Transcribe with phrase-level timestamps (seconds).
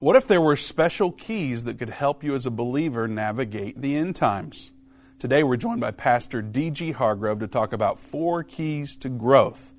[0.00, 3.96] What if there were special keys that could help you as a believer navigate the
[3.96, 4.70] end times?
[5.18, 6.92] Today we're joined by Pastor D.G.
[6.92, 9.74] Hargrove to talk about four keys to growth.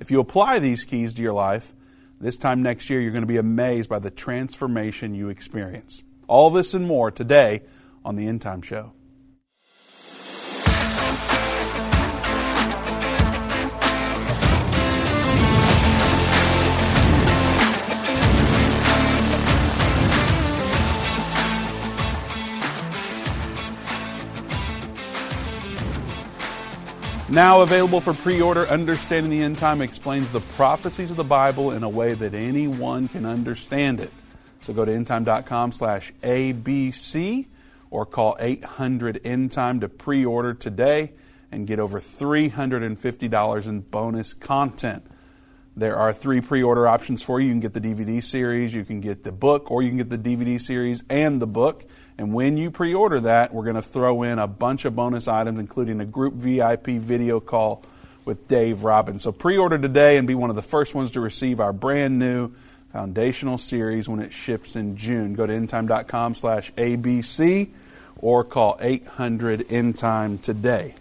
[0.00, 1.72] If you apply these keys to your life,
[2.20, 6.04] this time next year you're going to be amazed by the transformation you experience.
[6.28, 7.62] All this and more today
[8.04, 8.92] on the End Time Show.
[27.34, 31.82] Now available for pre-order, Understanding the End Time explains the prophecies of the Bible in
[31.82, 34.12] a way that anyone can understand it.
[34.60, 37.46] So go to endtime.com slash ABC
[37.90, 41.10] or call 800 End Time to pre-order today
[41.50, 45.04] and get over $350 in bonus content.
[45.76, 47.48] There are three pre order options for you.
[47.48, 50.08] You can get the DVD series, you can get the book, or you can get
[50.08, 51.84] the DVD series and the book.
[52.16, 55.26] And when you pre order that, we're going to throw in a bunch of bonus
[55.26, 57.82] items, including a group VIP video call
[58.24, 59.24] with Dave Robbins.
[59.24, 62.20] So pre order today and be one of the first ones to receive our brand
[62.20, 62.52] new
[62.92, 65.34] foundational series when it ships in June.
[65.34, 67.70] Go to endtime.com slash ABC
[68.18, 70.94] or call 800 Endtime today.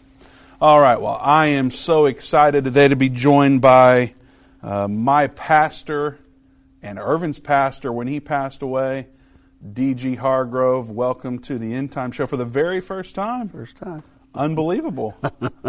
[0.59, 4.13] All right, well, I am so excited today to be joined by
[4.63, 6.19] uh, my pastor
[6.81, 9.07] and Irvin's pastor, when he passed away,
[9.73, 10.15] D.G.
[10.15, 13.49] Hargrove, welcome to the End Time Show for the very first time.
[13.49, 14.03] First time.
[14.35, 15.15] Unbelievable.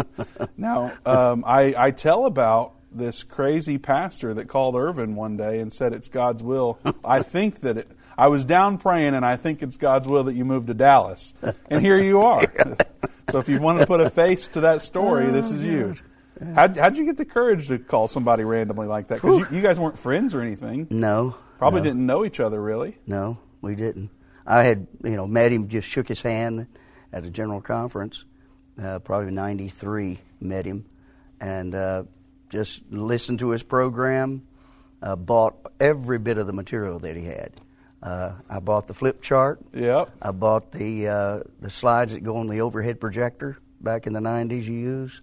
[0.57, 5.71] now, um, I, I tell about this crazy pastor that called Irvin one day and
[5.71, 6.79] said it's God's will.
[7.03, 10.35] I think that it, I was down praying, and I think it's God's will that
[10.35, 11.33] you move to Dallas.
[11.69, 12.41] And here you are.
[13.29, 15.95] so if you want to put a face to that story, this is you.
[16.53, 19.15] How'd, how'd you get the courage to call somebody randomly like that?
[19.15, 20.87] Because you, you, guys weren't friends or anything.
[20.89, 21.35] No.
[21.57, 21.85] Probably no.
[21.85, 22.97] didn't know each other really.
[23.07, 24.09] No, we didn't.
[24.45, 26.67] I had, you know, met him, just shook his hand
[27.11, 28.25] at a general conference,
[28.81, 30.85] uh, probably 93, met him,
[31.39, 32.03] and uh,
[32.49, 34.45] just listened to his program,
[35.01, 37.51] uh, bought every bit of the material that he had.
[38.03, 39.59] Uh, I bought the flip chart.
[39.73, 40.11] Yep.
[40.21, 44.19] I bought the uh, the slides that go on the overhead projector back in the
[44.19, 45.21] 90s you use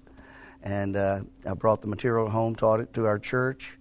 [0.63, 3.77] and uh, I brought the material home, taught it to our church,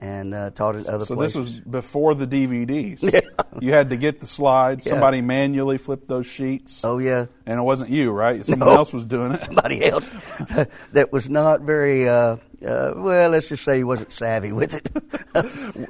[0.00, 1.32] and uh, taught it other so places.
[1.32, 3.02] So this was before the DVDs.
[3.56, 3.62] Yeah.
[3.62, 4.84] You had to get the slides.
[4.84, 4.92] Yeah.
[4.92, 6.84] Somebody manually flipped those sheets.
[6.84, 7.26] Oh yeah.
[7.46, 8.44] And it wasn't you, right?
[8.44, 8.74] Someone no.
[8.74, 9.42] else was doing it.
[9.42, 10.10] Somebody else
[10.92, 12.06] that was not very.
[12.06, 12.36] Uh,
[12.66, 14.90] uh, well, let's just say he wasn't savvy with it.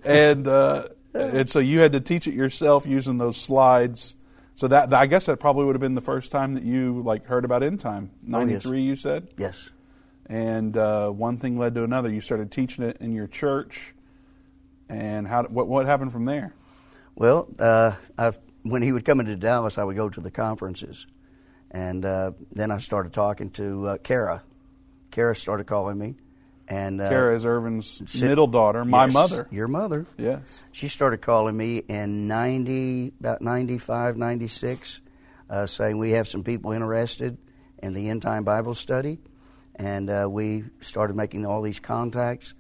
[0.05, 4.15] and uh, and so you had to teach it yourself using those slides.
[4.55, 7.27] So that I guess that probably would have been the first time that you like
[7.27, 8.11] heard about end time.
[8.23, 8.89] Ninety three, oh, yes.
[8.89, 9.29] you said.
[9.39, 9.71] Yes
[10.28, 12.12] and uh, one thing led to another.
[12.12, 13.94] You started teaching it in your church,
[14.88, 15.44] and how?
[15.44, 16.54] What, what happened from there?
[17.14, 17.92] Well, uh,
[18.62, 21.06] when he would come into Dallas, I would go to the conferences,
[21.70, 24.42] and uh, then I started talking to uh, Kara.
[25.10, 26.16] Kara started calling me,
[26.69, 29.48] and uh, Kara is Irvin's sit, middle daughter, my yes, mother.
[29.50, 30.06] Your mother.
[30.19, 30.62] Yes.
[30.72, 35.00] She started calling me in ninety, about 95, 96,
[35.48, 37.38] uh, saying we have some people interested
[37.78, 39.19] in the end time Bible study
[39.76, 42.54] and uh, we started making all these contacts,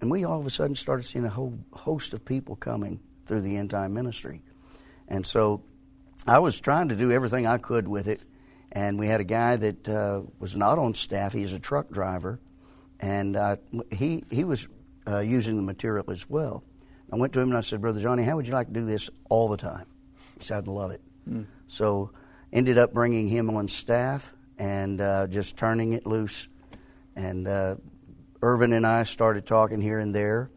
[0.00, 3.40] and we all of a sudden started seeing a whole host of people coming through
[3.42, 4.42] the end time ministry,
[5.08, 5.62] and so
[6.26, 8.24] I was trying to do everything I could with it,
[8.70, 12.38] and we had a guy that uh, was not on staff; he's a truck driver,
[13.00, 13.56] and uh,
[13.90, 14.68] he he was
[15.06, 16.62] uh, using the material as well.
[17.12, 18.86] I went to him and I said, "Brother Johnny, how would you like to do
[18.86, 19.86] this all the time?"
[20.38, 21.46] He said, "I'd love it." Mm.
[21.66, 22.12] So
[22.52, 26.48] ended up bringing him on staff and uh, just turning it loose
[27.14, 27.76] and uh,
[28.40, 30.50] Irvin and I started talking here and there.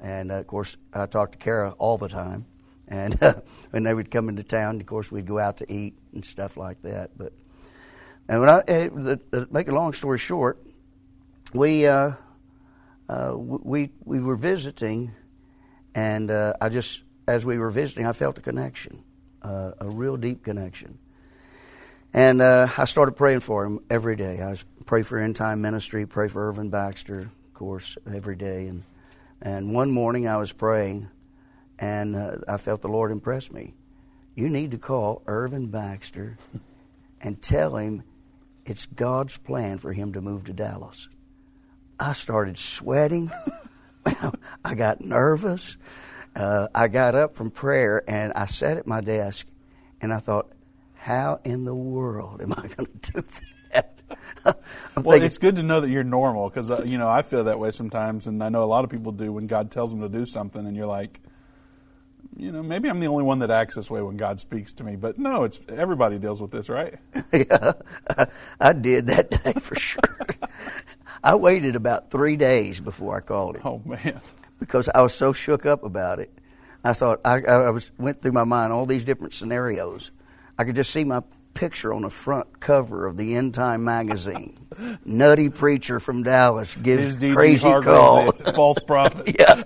[0.00, 2.46] And uh, of course, I talked to Kara all the time.
[2.86, 3.18] And
[3.70, 6.56] when they would come into town, of course, we'd go out to eat and stuff
[6.56, 7.10] like that.
[7.16, 7.32] But
[8.28, 10.62] and when I uh, the, the, make a long story short,
[11.52, 12.12] we uh,
[13.08, 15.12] uh, we we were visiting,
[15.94, 19.02] and uh, I just as we were visiting, I felt a connection,
[19.42, 20.98] uh, a real deep connection.
[22.12, 24.40] And uh, I started praying for him every day.
[24.40, 28.66] I was pray for end time ministry, pray for Irvin Baxter, of course, every day.
[28.66, 28.82] And
[29.40, 31.08] and one morning I was praying,
[31.78, 33.74] and uh, I felt the Lord impress me.
[34.34, 36.38] You need to call Irvin Baxter
[37.20, 38.02] and tell him
[38.64, 41.08] it's God's plan for him to move to Dallas.
[41.98, 43.30] I started sweating.
[44.64, 45.76] I got nervous.
[46.36, 49.46] Uh, I got up from prayer and I sat at my desk
[50.00, 50.52] and I thought,
[50.98, 53.22] how in the world am I going to do
[53.72, 53.98] that?
[54.44, 54.54] well,
[54.94, 57.58] thinking, it's good to know that you're normal because uh, you know I feel that
[57.58, 60.08] way sometimes, and I know a lot of people do when God tells them to
[60.08, 61.20] do something, and you're like,
[62.36, 64.84] you know, maybe I'm the only one that acts this way when God speaks to
[64.84, 66.94] me, but no, it's everybody deals with this, right?
[67.32, 67.72] yeah,
[68.16, 68.26] I,
[68.60, 70.02] I did that day for sure.
[71.22, 73.62] I waited about three days before I called him.
[73.64, 74.20] Oh man,
[74.58, 76.32] because I was so shook up about it.
[76.84, 80.10] I thought I, I was went through my mind all these different scenarios.
[80.58, 81.22] I could just see my
[81.54, 84.56] picture on the front cover of the End Time magazine.
[85.04, 88.32] Nutty preacher from Dallas gives crazy call.
[88.54, 89.36] false prophet.
[89.38, 89.62] yeah,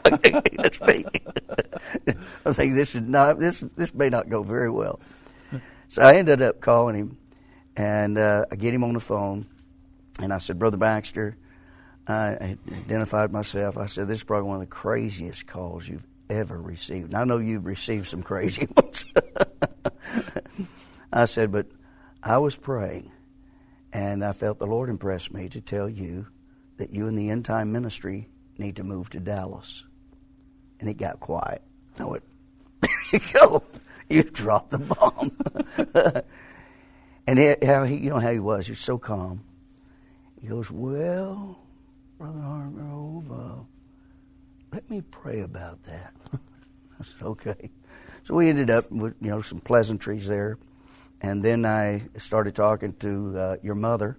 [0.58, 1.04] that's me.
[2.46, 5.00] I think this is not this this may not go very well.
[5.88, 7.18] So I ended up calling him,
[7.76, 9.46] and uh, I get him on the phone,
[10.18, 11.36] and I said, "Brother Baxter,"
[12.06, 12.56] I
[12.86, 13.76] identified myself.
[13.76, 17.24] I said, "This is probably one of the craziest calls you've ever received." And I
[17.24, 19.04] know you've received some crazy ones.
[21.12, 21.66] I said, "But
[22.22, 23.12] I was praying,
[23.92, 26.26] and I felt the Lord impress me to tell you
[26.78, 28.28] that you and the End Time Ministry
[28.58, 29.84] need to move to Dallas."
[30.80, 31.62] And it got quiet.
[31.98, 32.24] I went,
[32.80, 33.62] "There you go."
[34.12, 35.32] You dropped the bomb.
[37.26, 38.66] and it, how he, you know how he was.
[38.66, 39.42] He was so calm.
[40.38, 41.58] He goes, "Well,
[42.18, 43.62] Brother Hargrove, uh,
[44.70, 47.70] let me pray about that." I said, "Okay."
[48.24, 50.58] So we ended up with you know some pleasantries there,
[51.22, 54.18] and then I started talking to uh, your mother,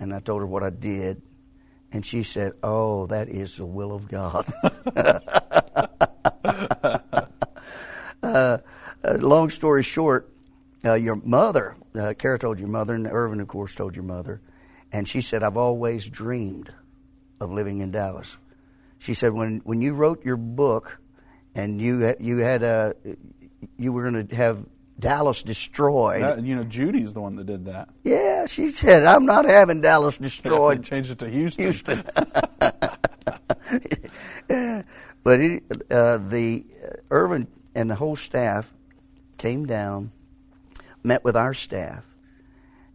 [0.00, 1.22] and I told her what I did,
[1.92, 4.52] and she said, "Oh, that is the will of God."
[6.54, 6.98] uh,
[8.22, 8.58] uh,
[9.04, 10.28] long story short,
[10.84, 14.40] uh, your mother, uh, Kara told your mother, and Irvin, of course, told your mother,
[14.90, 16.74] and she said, "I've always dreamed
[17.40, 18.38] of living in Dallas."
[18.98, 20.98] She said, "When when you wrote your book,
[21.54, 22.96] and you you had a
[23.78, 24.64] you were going to have
[24.98, 27.88] Dallas destroyed." That, you know, Judy's the one that did that.
[28.02, 31.64] yeah, she said, "I'm not having Dallas destroyed." Changed it to Houston.
[31.64, 32.04] Houston.
[35.22, 38.72] but it, uh, the uh, Irvin and the whole staff
[39.38, 40.12] came down,
[41.02, 42.04] met with our staff,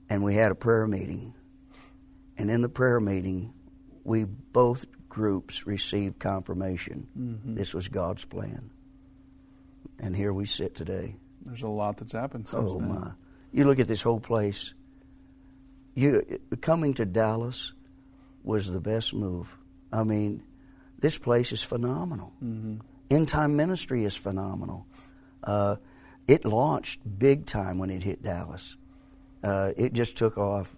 [0.09, 1.33] and we had a prayer meeting.
[2.37, 3.53] And in the prayer meeting,
[4.05, 7.55] we both groups received confirmation Mm-hmm.
[7.55, 8.69] this was God's plan.
[9.99, 11.17] And here we sit today.
[11.49, 12.89] There's a lot that's happened since Oh then.
[12.89, 13.11] my!
[13.51, 14.73] You look at this whole place.
[15.95, 17.73] You coming to Dallas
[18.43, 19.53] was the best move.
[19.91, 20.43] I mean,
[20.99, 22.31] this place is phenomenal.
[22.43, 22.77] Mm-hmm.
[23.09, 24.85] End Time Ministry is phenomenal.
[25.43, 25.77] Uh,
[26.27, 28.75] it launched big time when it hit Dallas.
[29.43, 30.75] Uh, it just took off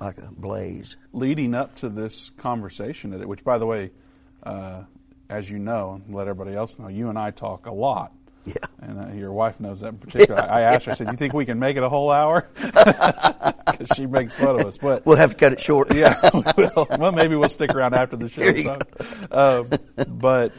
[0.00, 0.96] like a blaze.
[1.12, 3.90] leading up to this conversation which, by the way,
[4.44, 4.84] uh,
[5.28, 8.12] as you know, and let everybody else know, you and I talk a lot.
[8.84, 8.90] Yeah.
[8.90, 10.40] And uh, your wife knows that in particular.
[10.40, 12.48] I I asked her, I said, You think we can make it a whole hour?
[13.64, 14.78] Because she makes fun of us.
[14.78, 15.92] But We'll have to cut it short.
[15.96, 16.14] yeah,
[16.56, 18.60] well, well, maybe we'll stick around after the show.
[18.60, 18.78] So.
[19.32, 19.70] Um,
[20.06, 20.52] but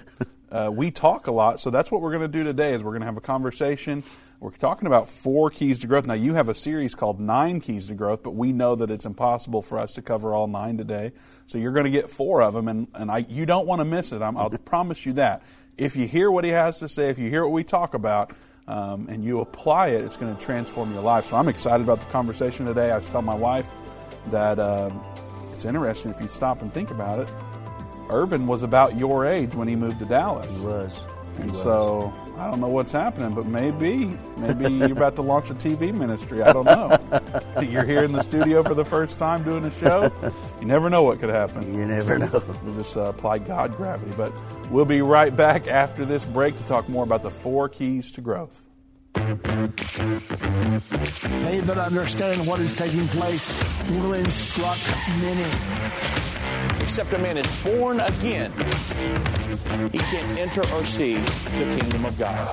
[0.51, 2.74] uh, we talk a lot, so that's what we're going to do today.
[2.74, 4.04] Is we're going to have a conversation.
[4.39, 6.06] We're talking about four keys to growth.
[6.06, 9.06] Now, you have a series called Nine Keys to Growth, but we know that it's
[9.06, 11.13] impossible for us to cover all nine today.
[11.45, 13.86] So you're going to get four of them, and, and I, you don't want to
[13.86, 14.21] miss it.
[14.21, 15.44] I'm, I'll promise you that.
[15.77, 18.31] If you hear what he has to say, if you hear what we talk about,
[18.68, 21.25] um, and you apply it, it's going to transform your life.
[21.25, 22.92] So I'm excited about the conversation today.
[22.92, 23.72] I was telling my wife
[24.27, 25.04] that um,
[25.54, 27.30] it's interesting if you stop and think about it.
[28.10, 30.50] Irvin was about your age when he moved to Dallas.
[30.51, 30.94] He was.
[31.36, 31.62] He And was.
[31.62, 35.93] so I don't know what's happening, but maybe maybe you're about to launch a TV
[35.93, 36.42] ministry.
[36.42, 36.97] I don't know.
[37.61, 40.11] you're here in the studio for the first time doing a show.
[40.59, 41.73] You never know what could happen.
[41.73, 42.44] you never know.
[42.63, 44.13] We'll just uh, apply God gravity.
[44.18, 44.33] But
[44.69, 48.21] we'll be right back after this break to talk more about the four keys to
[48.21, 48.65] growth.
[51.44, 53.50] They that understand what is taking place
[53.90, 55.50] will instruct many.
[56.81, 58.52] Except a man is born again,
[59.92, 62.52] he can't enter or see the kingdom of God.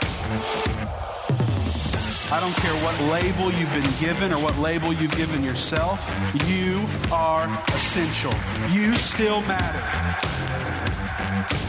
[2.33, 6.11] I don't care what label you've been given or what label you've given yourself.
[6.47, 8.33] You are essential.
[8.71, 10.82] You still matter.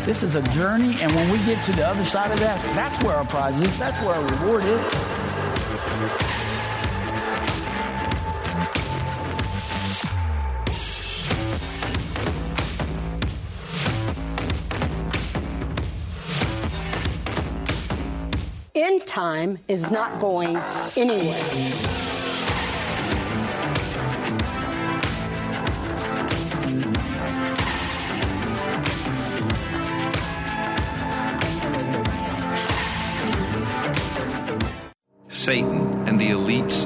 [0.05, 3.01] This is a journey, and when we get to the other side of that, that's
[3.03, 3.77] where our prize is.
[3.77, 4.83] That's where our reward is.
[18.75, 20.57] End time is not going
[20.97, 22.02] anywhere.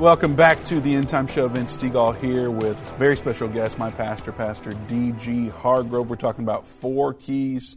[0.00, 1.46] Welcome back to the End Time Show.
[1.48, 5.50] Vince Stegall here with very special guest, my pastor, Pastor D.G.
[5.50, 6.08] Hargrove.
[6.08, 7.76] We're talking about four keys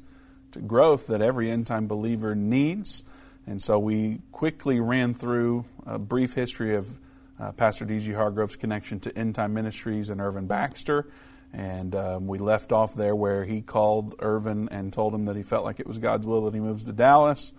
[0.53, 3.03] to growth that every end time believer needs.
[3.45, 6.97] And so we quickly ran through a brief history of
[7.37, 8.13] uh, Pastor D.G.
[8.13, 11.09] Hargrove's connection to End Time Ministries and Irvin Baxter.
[11.51, 15.43] And um, we left off there where he called Irvin and told him that he
[15.43, 17.51] felt like it was God's will that he moves to Dallas.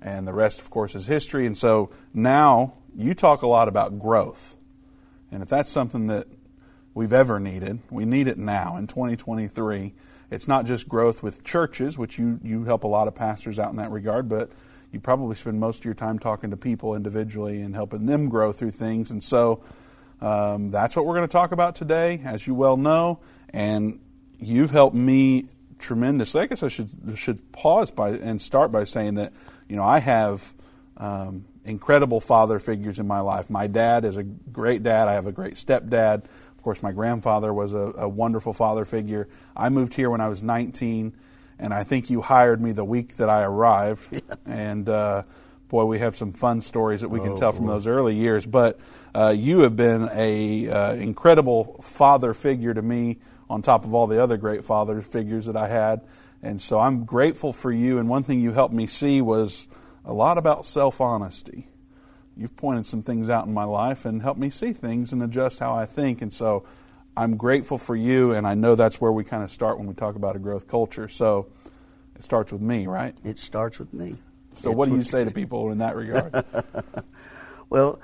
[0.00, 1.46] And the rest, of course, is history.
[1.46, 4.56] And so now you talk a lot about growth.
[5.30, 6.26] And if that's something that
[6.94, 9.94] we've ever needed, we need it now in 2023.
[10.30, 13.70] It's not just growth with churches, which you, you help a lot of pastors out
[13.70, 14.50] in that regard, but
[14.92, 18.52] you probably spend most of your time talking to people individually and helping them grow
[18.52, 19.10] through things.
[19.10, 19.62] And so
[20.20, 23.20] um, that's what we're going to talk about today, as you well know.
[23.50, 24.00] And
[24.38, 25.48] you've helped me
[25.78, 26.42] tremendously.
[26.42, 29.32] I guess I should should pause by and start by saying that
[29.68, 30.54] you know I have
[30.96, 33.50] um, incredible father figures in my life.
[33.50, 35.08] My dad is a great dad.
[35.08, 36.24] I have a great stepdad.
[36.24, 39.28] Of course, my grandfather was a, a wonderful father figure.
[39.56, 41.14] I moved here when I was 19
[41.58, 44.06] and I think you hired me the week that I arrived.
[44.12, 44.34] Yeah.
[44.46, 45.22] And uh,
[45.68, 47.72] boy, we have some fun stories that we can oh, tell from boy.
[47.72, 48.44] those early years.
[48.46, 48.80] But
[49.14, 54.06] uh, you have been a uh, incredible father figure to me, on top of all
[54.06, 56.02] the other great father figures that I had.
[56.42, 57.98] And so I'm grateful for you.
[57.98, 59.68] And one thing you helped me see was
[60.04, 61.68] a lot about self honesty.
[62.36, 65.58] You've pointed some things out in my life and helped me see things and adjust
[65.58, 66.22] how I think.
[66.22, 66.64] And so
[67.16, 69.94] I'm grateful for you, and I know that's where we kind of start when we
[69.94, 71.08] talk about a growth culture.
[71.08, 71.48] So
[72.14, 73.16] it starts with me, right?
[73.24, 74.14] It starts with me.
[74.52, 76.32] So, what do you say to people in that regard?
[77.70, 78.00] well,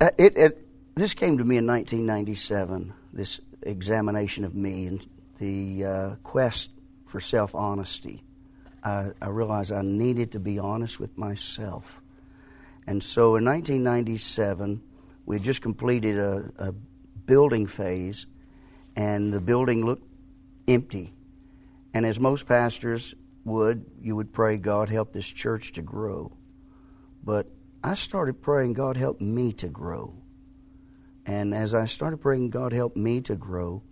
[0.00, 5.06] uh, it, it, this came to me in 1997, this examination of me and
[5.38, 6.70] the uh, quest
[7.06, 8.22] for self honesty.
[8.82, 12.00] I, I realized I needed to be honest with myself.
[12.86, 14.82] And so in 1997,
[15.26, 18.26] we had just completed a, a building phase,
[18.94, 20.06] and the building looked
[20.68, 21.14] empty.
[21.94, 26.36] And as most pastors would, you would pray, God, help this church to grow.
[27.22, 27.46] But
[27.82, 30.14] I started praying, God, help me to grow.
[31.26, 33.82] And as I started praying, God, help me to grow,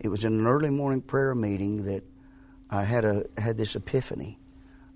[0.00, 2.02] it was in an early morning prayer meeting that
[2.68, 4.38] I had a had this epiphany,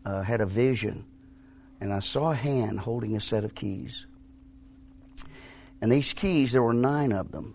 [0.04, 1.04] uh, had a vision,
[1.80, 4.06] and I saw a hand holding a set of keys.
[5.80, 7.54] And these keys, there were nine of them.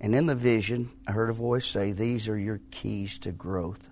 [0.00, 3.88] And in the vision, I heard a voice say, These are your keys to growth.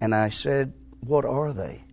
[0.00, 1.84] And I said, What are they?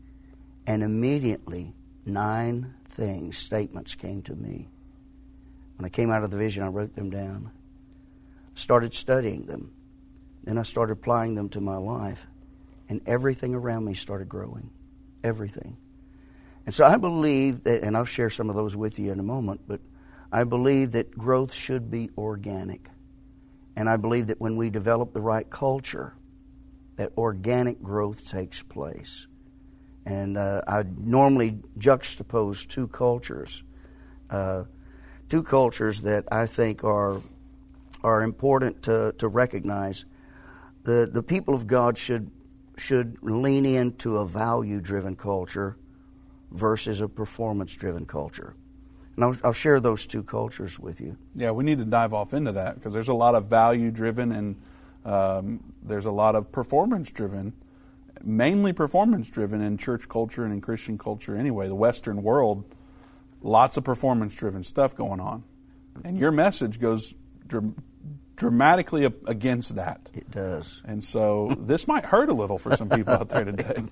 [0.68, 1.74] And immediately,
[2.06, 4.70] nine things, statements came to me.
[5.78, 7.52] When I came out of the vision, I wrote them down,
[8.56, 9.74] started studying them.
[10.44, 12.28] Then I started applying them to my life,
[12.90, 14.72] and everything around me started growing.
[15.24, 15.78] Everything.
[16.66, 19.24] And so I believe that, and I'll share some of those with you in a
[19.24, 19.82] moment, but
[20.32, 22.90] I believe that growth should be organic.
[23.76, 26.14] And I believe that when we develop the right culture,
[26.96, 29.28] that organic growth takes place.
[30.06, 33.64] And uh, I normally juxtapose two cultures,
[34.30, 34.64] uh,
[35.34, 37.20] two cultures that I think are
[38.04, 40.06] are important to, to recognize.
[40.84, 42.30] The the people of God should
[42.78, 45.76] should lean into a value driven culture
[46.52, 48.54] versus a performance driven culture.
[49.16, 51.18] And I'll, I'll, share those two cultures with you.
[51.34, 54.32] Yeah, we need to dive off into that because there's a lot of value driven
[54.32, 54.56] and
[55.04, 57.54] um, there's a lot of performance driven,
[58.24, 61.68] mainly performance driven in church culture and in Christian culture anyway.
[61.68, 62.73] The Western world,
[63.44, 65.44] lots of performance driven stuff going on.
[66.04, 67.14] And your message goes
[67.46, 67.76] dr-
[68.36, 70.10] dramatically against that.
[70.14, 70.82] It does.
[70.86, 73.84] And so this might hurt a little for some people out there today.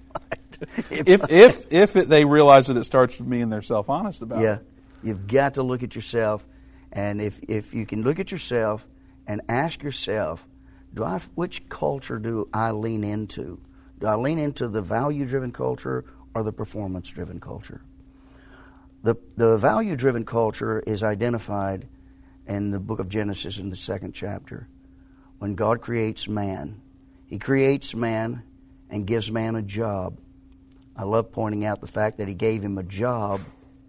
[0.90, 4.22] if if if it, they realize that it starts with me and they're self honest
[4.22, 4.56] about yeah.
[4.56, 4.66] it.
[5.04, 6.46] You've got to look at yourself,
[6.92, 8.86] and if, if you can look at yourself
[9.26, 10.48] and ask yourself,
[10.94, 13.60] do I which culture do I lean into?
[14.00, 16.06] Do I lean into the value driven culture
[16.36, 17.82] or the performance driven culture?
[19.04, 21.88] The the value driven culture is identified
[22.46, 24.68] in the book of Genesis in the second chapter.
[25.40, 26.82] When God creates man,
[27.26, 28.44] he creates man
[28.90, 30.20] and gives man a job.
[30.96, 33.40] I love pointing out the fact that he gave him a job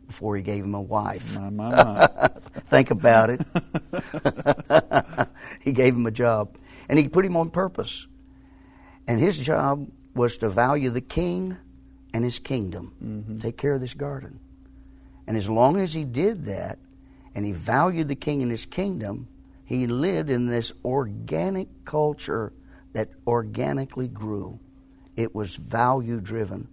[0.06, 1.34] before he gave him a wife.
[1.34, 2.30] My, my, my.
[2.70, 3.40] Think about it.
[5.60, 6.56] he gave him a job.
[6.88, 8.06] And he put him on purpose.
[9.06, 11.56] And his job was to value the king
[12.14, 12.94] and his kingdom.
[13.02, 13.38] Mm-hmm.
[13.38, 14.38] Take care of this garden.
[15.26, 16.78] And as long as he did that,
[17.34, 19.28] and he valued the king and his kingdom,
[19.64, 22.52] he lived in this organic culture
[22.92, 24.58] that organically grew.
[25.16, 26.68] It was value driven.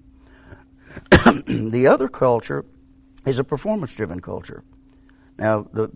[1.12, 2.66] the other culture
[3.26, 4.64] is a performance driven culture.
[5.38, 5.88] Now, the,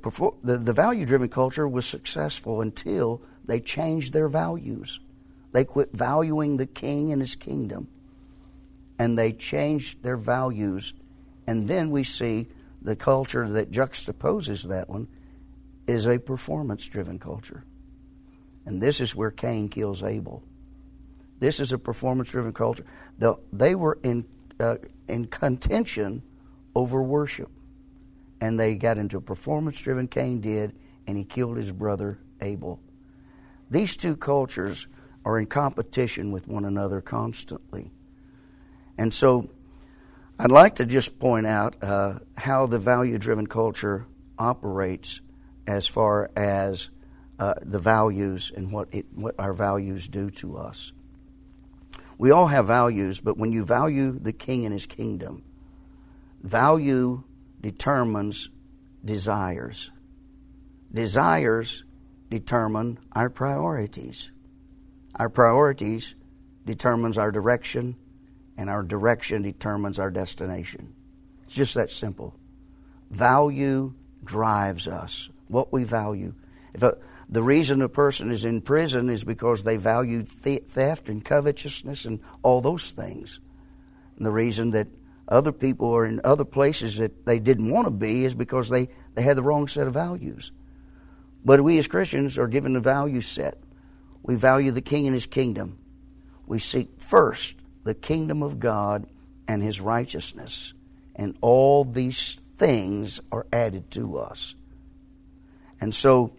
[0.43, 4.99] the, the value driven culture was successful until they changed their values.
[5.51, 7.89] They quit valuing the king and his kingdom,
[8.97, 10.93] and they changed their values.
[11.47, 12.47] And then we see
[12.81, 15.07] the culture that juxtaposes that one
[15.87, 17.63] is a performance driven culture.
[18.65, 20.43] And this is where Cain kills Abel.
[21.39, 22.85] This is a performance driven culture.
[23.19, 24.25] The, they were in,
[24.59, 26.23] uh, in contention
[26.75, 27.49] over worship.
[28.39, 30.73] And they got into a performance driven, Cain did,
[31.07, 32.79] and he killed his brother Abel.
[33.69, 34.87] These two cultures
[35.25, 37.91] are in competition with one another constantly.
[38.97, 39.49] And so
[40.39, 45.21] I'd like to just point out uh, how the value driven culture operates
[45.67, 46.89] as far as
[47.39, 50.91] uh, the values and what, it, what our values do to us.
[52.17, 55.43] We all have values, but when you value the king and his kingdom,
[56.41, 57.23] value
[57.61, 58.49] determines
[59.05, 59.91] desires.
[60.93, 61.83] Desires
[62.29, 64.31] determine our priorities.
[65.15, 66.15] Our priorities
[66.65, 67.95] determines our direction,
[68.57, 70.93] and our direction determines our destination.
[71.45, 72.35] It's just that simple.
[73.09, 75.29] Value drives us.
[75.47, 76.33] What we value.
[76.73, 76.97] If a,
[77.29, 82.19] the reason a person is in prison is because they value theft and covetousness and
[82.41, 83.39] all those things.
[84.17, 84.87] And the reason that
[85.27, 88.89] other people are in other places that they didn't want to be is because they,
[89.15, 90.51] they had the wrong set of values.
[91.45, 93.57] But we as Christians are given a value set.
[94.21, 95.77] We value the King and His kingdom.
[96.45, 99.05] We seek first the kingdom of God
[99.47, 100.73] and His righteousness.
[101.15, 104.55] And all these things are added to us.
[105.79, 106.33] And so,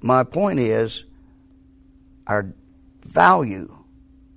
[0.00, 1.04] my point is
[2.26, 2.52] our
[3.02, 3.76] value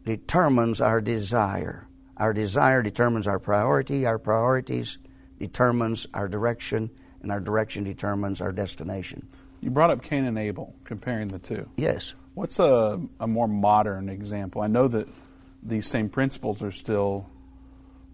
[0.06, 1.88] determines our desire.
[2.18, 4.06] Our desire determines our priority.
[4.06, 4.98] Our priorities
[5.40, 6.90] determines our direction,
[7.22, 9.28] and our direction determines our destination.
[9.62, 11.70] You brought up Cain and Abel, comparing the two.
[11.76, 12.14] Yes.
[12.34, 14.62] What's a, a more modern example?
[14.62, 15.08] I know that
[15.62, 17.30] these same principles are still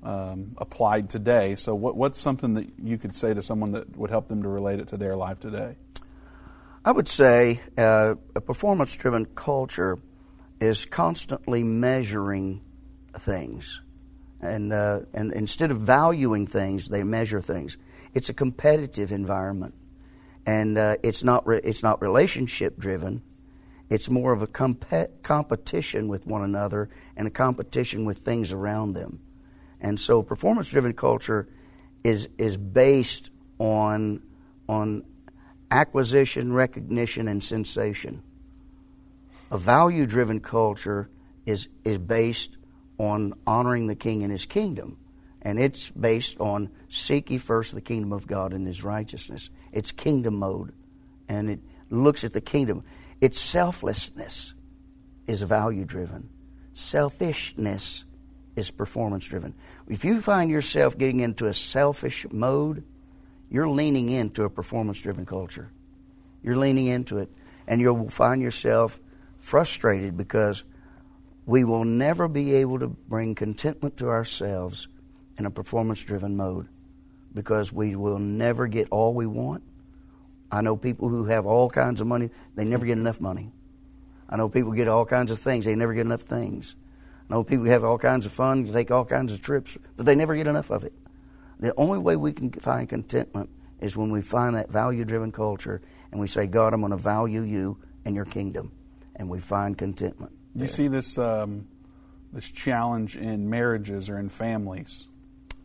[0.03, 1.55] um, applied today.
[1.55, 4.49] So, what, what's something that you could say to someone that would help them to
[4.49, 5.75] relate it to their life today?
[6.83, 9.97] I would say uh, a performance driven culture
[10.59, 12.61] is constantly measuring
[13.19, 13.81] things.
[14.41, 17.77] And, uh, and instead of valuing things, they measure things.
[18.13, 19.73] It's a competitive environment.
[20.45, 23.23] And uh, it's, not re- it's not relationship driven.
[23.89, 28.93] It's more of a comp- competition with one another and a competition with things around
[28.93, 29.19] them.
[29.79, 31.47] And so performance driven culture
[32.03, 34.23] is, is based on,
[34.67, 35.03] on
[35.69, 38.23] acquisition, recognition, and sensation.
[39.51, 41.09] A value driven culture
[41.45, 42.57] is, is based
[42.97, 44.97] on honoring the king and his kingdom.
[45.41, 49.49] And it's based on seek ye first the kingdom of God and his righteousness.
[49.71, 50.73] It's kingdom mode.
[51.29, 51.59] And it
[51.91, 52.83] looks at the kingdom.
[53.25, 54.53] Its selflessness
[55.25, 56.29] is value driven.
[56.73, 58.05] Selfishness
[58.55, 59.55] is performance driven.
[59.87, 62.83] If you find yourself getting into a selfish mode,
[63.49, 65.71] you're leaning into a performance driven culture.
[66.43, 67.31] You're leaning into it.
[67.65, 68.99] And you'll find yourself
[69.39, 70.63] frustrated because
[71.47, 74.87] we will never be able to bring contentment to ourselves
[75.39, 76.67] in a performance driven mode
[77.33, 79.63] because we will never get all we want.
[80.55, 83.51] I know people who have all kinds of money, they never get enough money.
[84.29, 86.75] I know people get all kinds of things, they never get enough things.
[87.29, 90.05] I know people who have all kinds of fun, take all kinds of trips, but
[90.05, 90.93] they never get enough of it.
[91.59, 93.49] The only way we can find contentment
[93.81, 96.97] is when we find that value driven culture and we say, God, I'm going to
[96.97, 98.71] value you and your kingdom.
[99.17, 100.31] And we find contentment.
[100.55, 101.67] You see this um,
[102.31, 105.07] this challenge in marriages or in families.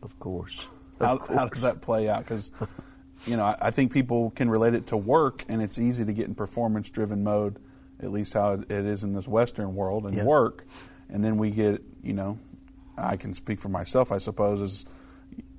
[0.03, 0.67] Of course.
[0.99, 1.39] Of how, course.
[1.39, 2.23] how, does that play out?
[2.23, 2.51] Because
[3.25, 6.13] you know, I, I, think people can relate it to work, and it's easy to
[6.13, 7.59] get in performance driven mode
[8.01, 10.23] at least how it is in this Western world, and Yeah.
[10.23, 10.65] work.
[11.09, 12.39] And then we get, you know,
[12.97, 14.85] I can speak for myself, I suppose, as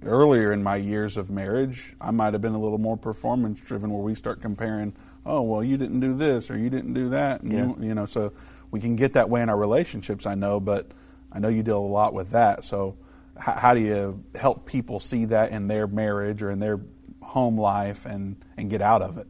[0.04, 3.90] earlier in my years of marriage, I might have been a little more performance driven
[3.90, 4.94] where we start comparing,
[5.24, 7.42] oh, well, you didn't do this or you didn't do that.
[7.42, 8.32] And you, you know, so
[8.70, 10.90] we can get that way in our relationships, I know, but
[11.30, 12.64] I know you deal a lot with that.
[12.64, 12.96] So,
[13.36, 16.80] h- how do you help people see that in their marriage or in their
[17.32, 19.26] home life and, and get out of it?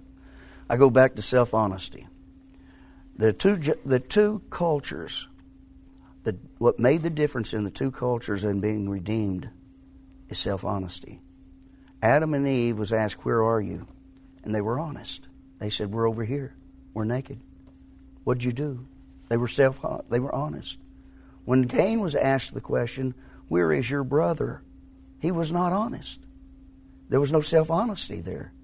[0.68, 2.08] I go back to self honesty.
[3.16, 5.28] The two the two cultures,
[6.24, 9.48] the what made the difference in the two cultures and being redeemed
[10.28, 11.20] is self honesty.
[12.02, 13.86] Adam and Eve was asked, "Where are you?"
[14.42, 15.28] and they were honest.
[15.58, 16.54] They said, "We're over here.
[16.94, 17.38] We're naked."
[18.24, 18.86] What'd you do?
[19.28, 20.78] They were self they were honest.
[21.44, 23.14] When Cain was asked the question,
[23.48, 24.62] "Where is your brother?"
[25.18, 26.18] he was not honest.
[27.12, 28.54] There was no self honesty there.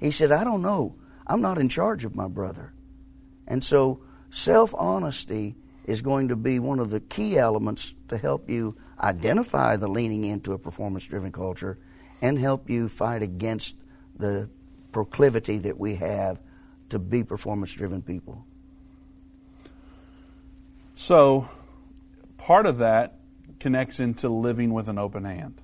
[0.00, 0.94] He said, I don't know.
[1.26, 2.72] I'm not in charge of my brother.
[3.46, 8.48] And so, self honesty is going to be one of the key elements to help
[8.48, 11.78] you identify the leaning into a performance driven culture
[12.22, 13.76] and help you fight against
[14.16, 14.48] the
[14.92, 16.40] proclivity that we have
[16.88, 18.46] to be performance driven people.
[20.94, 21.50] So,
[22.38, 23.18] part of that
[23.58, 25.60] connects into living with an open hand.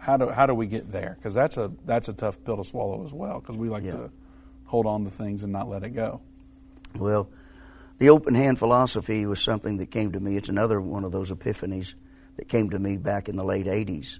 [0.00, 1.14] How do how do we get there?
[1.18, 3.38] Because that's a that's a tough pill to swallow as well.
[3.38, 3.90] Because we like Yeah.
[3.92, 4.10] to
[4.64, 6.22] hold on to things and not let it go.
[6.96, 7.28] Well,
[7.98, 10.36] the open hand philosophy was something that came to me.
[10.36, 11.92] It's another one of those epiphanies
[12.36, 14.18] that came to me back in the late 80s.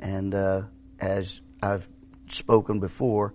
[0.00, 0.62] And uh,
[1.00, 1.88] as I've
[2.28, 3.34] spoken before,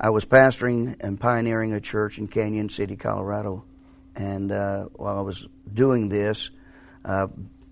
[0.00, 3.64] I was pastoring and pioneering a church in Cañon City, Colorado.
[4.16, 6.50] And uh, while I was doing this,
[7.04, 7.28] uh,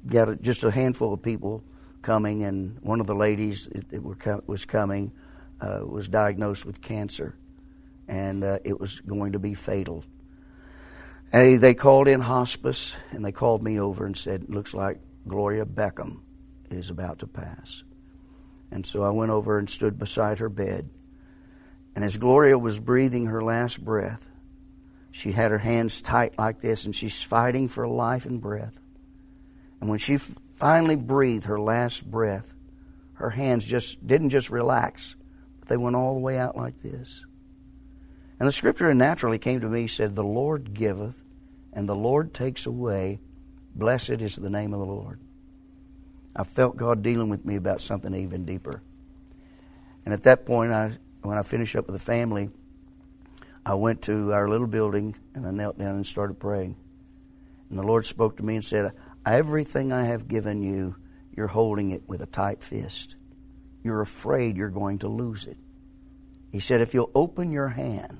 [0.06, 1.64] got a, just a handful of people
[2.04, 5.12] coming, and one of the ladies that was coming
[5.60, 7.34] uh, was diagnosed with cancer,
[8.06, 10.04] and uh, it was going to be fatal.
[11.32, 15.64] Hey, they called in hospice, and they called me over and said, "Looks like Gloria
[15.64, 16.20] Beckham
[16.70, 17.82] is about to pass."
[18.70, 20.90] And so I went over and stood beside her bed.
[21.94, 24.26] And as Gloria was breathing her last breath,
[25.12, 28.74] she had her hands tight like this, and she's fighting for life and breath.
[29.80, 30.18] And when she
[30.64, 32.54] finally breathed her last breath,
[33.12, 35.14] her hands just didn't just relax,
[35.60, 37.22] but they went all the way out like this.
[38.40, 41.22] And the scripture naturally came to me said, The Lord giveth,
[41.74, 43.20] and the Lord takes away.
[43.74, 45.20] Blessed is the name of the Lord.
[46.34, 48.80] I felt God dealing with me about something even deeper.
[50.06, 52.48] And at that point, I, when I finished up with the family,
[53.66, 56.76] I went to our little building and I knelt down and started praying.
[57.68, 58.92] And the Lord spoke to me and said,
[59.26, 60.96] Everything I have given you,
[61.34, 63.16] you're holding it with a tight fist.
[63.82, 65.56] You're afraid you're going to lose it.
[66.52, 68.18] He said, If you'll open your hand,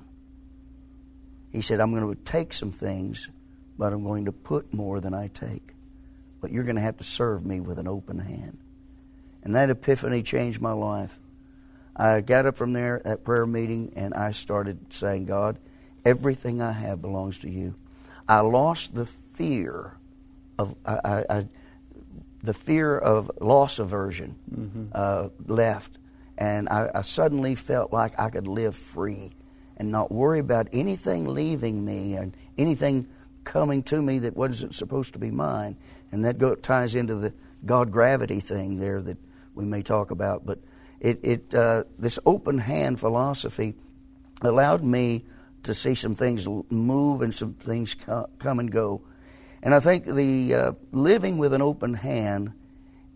[1.51, 3.29] He said, I'm going to take some things,
[3.77, 5.73] but I'm going to put more than I take.
[6.41, 8.57] But you're going to have to serve me with an open hand.
[9.43, 11.17] And that epiphany changed my life.
[11.95, 15.59] I got up from there at prayer meeting and I started saying, God,
[16.03, 17.75] everything I have belongs to you.
[18.27, 19.97] I lost the fear
[20.57, 21.47] of I, I,
[22.43, 24.35] the fear of loss aversion
[24.93, 25.97] uh, left,
[26.37, 29.31] and I, I suddenly felt like I could live free
[29.77, 33.07] and not worry about anything leaving me and anything
[33.43, 35.77] coming to me that wasn't supposed to be mine.
[36.11, 37.33] And that go, ties into the
[37.65, 39.17] God gravity thing there that
[39.53, 40.45] we may talk about.
[40.45, 40.59] But
[40.99, 43.75] it, it uh, this open hand philosophy
[44.41, 45.25] allowed me
[45.63, 49.01] to see some things move and some things co- come and go.
[49.65, 52.53] And I think the uh, living with an open hand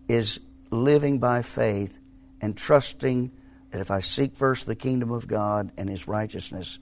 [0.08, 0.40] is
[0.72, 1.98] living by faith
[2.42, 3.32] and trusting
[3.70, 6.80] that if I seek first the kingdom of God and His righteousness,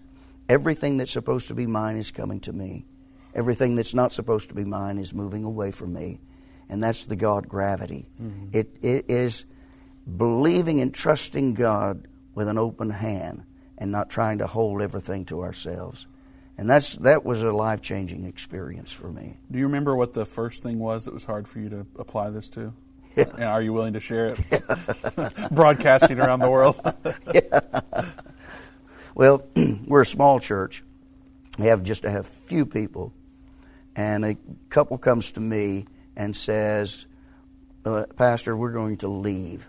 [0.47, 2.85] everything that's supposed to be mine is coming to me.
[3.35, 6.19] Everything that's not supposed to be mine is moving away from me.
[6.69, 8.07] And that's the God gravity.
[8.53, 9.43] It, it is
[10.15, 13.43] believing and trusting God with an open hand
[13.77, 16.07] and not trying to hold everything to ourselves.
[16.57, 19.37] And that's that was a life changing experience for me.
[19.51, 22.31] Do you remember what the first thing was that was hard for you to apply
[22.31, 22.73] this to?
[23.15, 25.51] And are you willing to share it?
[25.51, 26.79] Broadcasting around the world.
[29.17, 29.47] Well,
[29.87, 30.83] we're a small church.
[31.57, 33.13] We have just a few people.
[33.95, 34.37] And a
[34.69, 37.07] couple comes to me and says,
[37.83, 39.67] uh, Pastor, we're going to leave.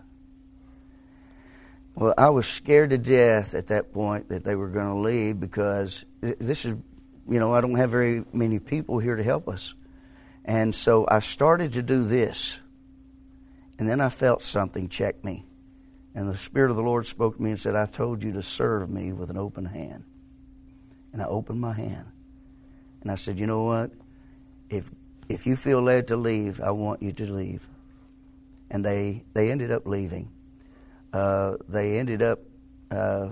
[1.94, 5.40] Well, I was scared to death at that point that they were going to leave
[5.40, 6.74] because this is,
[7.28, 9.74] you know, I don't have very many people here to help us.
[10.44, 12.58] And so I started to do this.
[13.78, 15.44] And then I felt something check me.
[16.14, 18.42] And the Spirit of the Lord spoke to me and said, I told you to
[18.42, 20.04] serve me with an open hand.
[21.12, 22.06] And I opened my hand.
[23.02, 23.92] And I said, you know what?
[24.68, 24.90] If
[25.28, 27.66] if you feel led to leave, I want you to leave.
[28.70, 30.30] And they they ended up leaving.
[31.12, 32.40] Uh, they ended up.
[32.90, 33.28] Uh,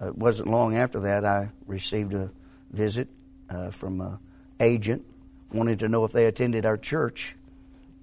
[0.00, 2.30] it wasn't long after that I received a
[2.70, 3.08] visit
[3.48, 4.18] uh, from an
[4.60, 5.04] agent
[5.52, 7.34] wanted to know if they attended our church.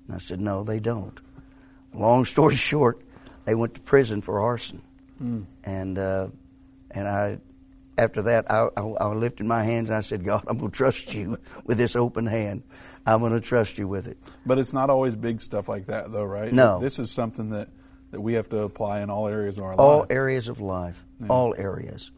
[0.08, 1.18] And I said, no, they don't.
[1.94, 3.02] Long story short,
[3.46, 4.82] they went to prison for arson.
[5.22, 5.46] Mm.
[5.64, 6.28] And uh,
[6.92, 7.38] and I,
[7.98, 10.76] after that, I, I, I, lifted my hands and I said, God, I'm going to
[10.76, 12.64] trust you with this open hand.
[13.06, 14.18] I'm going to trust you with it.
[14.46, 16.52] But it's not always big stuff like that, though, right?
[16.52, 16.80] No.
[16.80, 17.70] This is something that,
[18.14, 20.10] that we have to apply in all areas of our all life.
[20.12, 21.04] All areas of life.
[21.20, 21.28] Yeah.
[21.30, 22.12] All areas.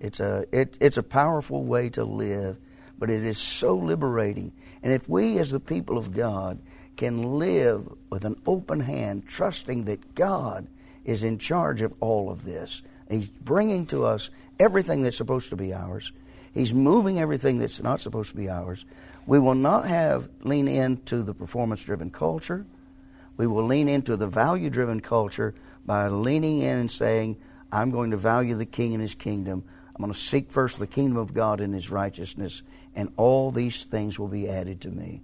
[0.00, 2.56] It's a it, it's a powerful way to live,
[2.98, 4.52] but it is so liberating.
[4.82, 6.58] And if we, as the people of God,
[6.96, 10.66] can live with an open hand, trusting that God
[11.04, 12.80] is in charge of all of this,
[13.10, 16.10] He's bringing to us everything that's supposed to be ours.
[16.54, 18.86] He's moving everything that's not supposed to be ours.
[19.26, 22.64] We will not have lean into the performance driven culture.
[23.36, 27.36] We will lean into the value driven culture by leaning in and saying,
[27.72, 29.64] I'm going to value the king and his kingdom.
[29.94, 32.62] I'm going to seek first the kingdom of God and his righteousness,
[32.94, 35.22] and all these things will be added to me.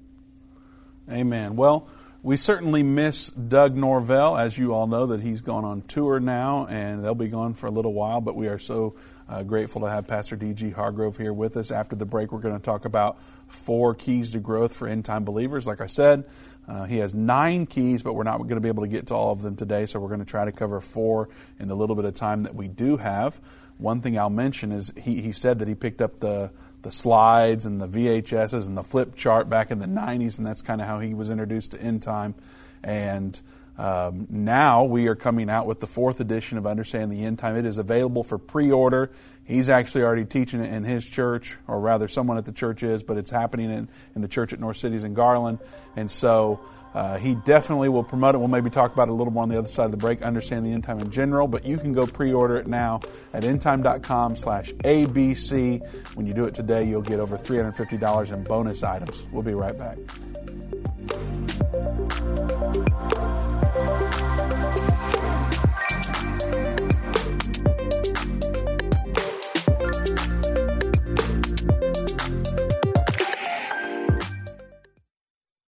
[1.11, 1.57] Amen.
[1.57, 1.89] Well,
[2.23, 6.67] we certainly miss Doug Norvell, as you all know that he's gone on tour now,
[6.67, 8.21] and they'll be gone for a little while.
[8.21, 8.95] But we are so
[9.29, 10.71] uh, grateful to have Pastor D.G.
[10.71, 11.71] Hargrove here with us.
[11.71, 15.25] After the break, we're going to talk about four keys to growth for end time
[15.25, 15.67] believers.
[15.67, 16.25] Like I said,
[16.69, 19.15] uh, he has nine keys, but we're not going to be able to get to
[19.15, 21.97] all of them today, so we're going to try to cover four in the little
[21.97, 23.41] bit of time that we do have.
[23.79, 26.51] One thing I'll mention is he, he said that he picked up the,
[26.83, 30.63] the slides and the VHSs and the flip chart back in the 90s, and that's
[30.63, 32.35] kind of how he was introduced to End Time.
[32.83, 33.41] And
[33.81, 37.57] um, now we are coming out with the fourth edition of Understanding the End Time.
[37.57, 39.11] It is available for pre order.
[39.43, 43.03] He's actually already teaching it in his church, or rather, someone at the church is,
[43.03, 45.61] but it's happening in, in the church at North Cities in Garland.
[45.97, 46.61] And so
[46.93, 48.39] uh, he definitely will promote it.
[48.39, 50.21] We'll maybe talk about it a little more on the other side of the break,
[50.21, 53.01] understand the end time in general, but you can go pre-order it now
[53.33, 56.15] at endtime.com slash ABC.
[56.17, 59.27] When you do it today, you'll get over $350 in bonus items.
[59.33, 59.97] We'll be right back.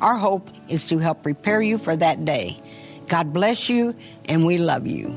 [0.00, 2.60] Our hope is to help prepare you for that day.
[3.08, 5.14] God bless you, and we love you.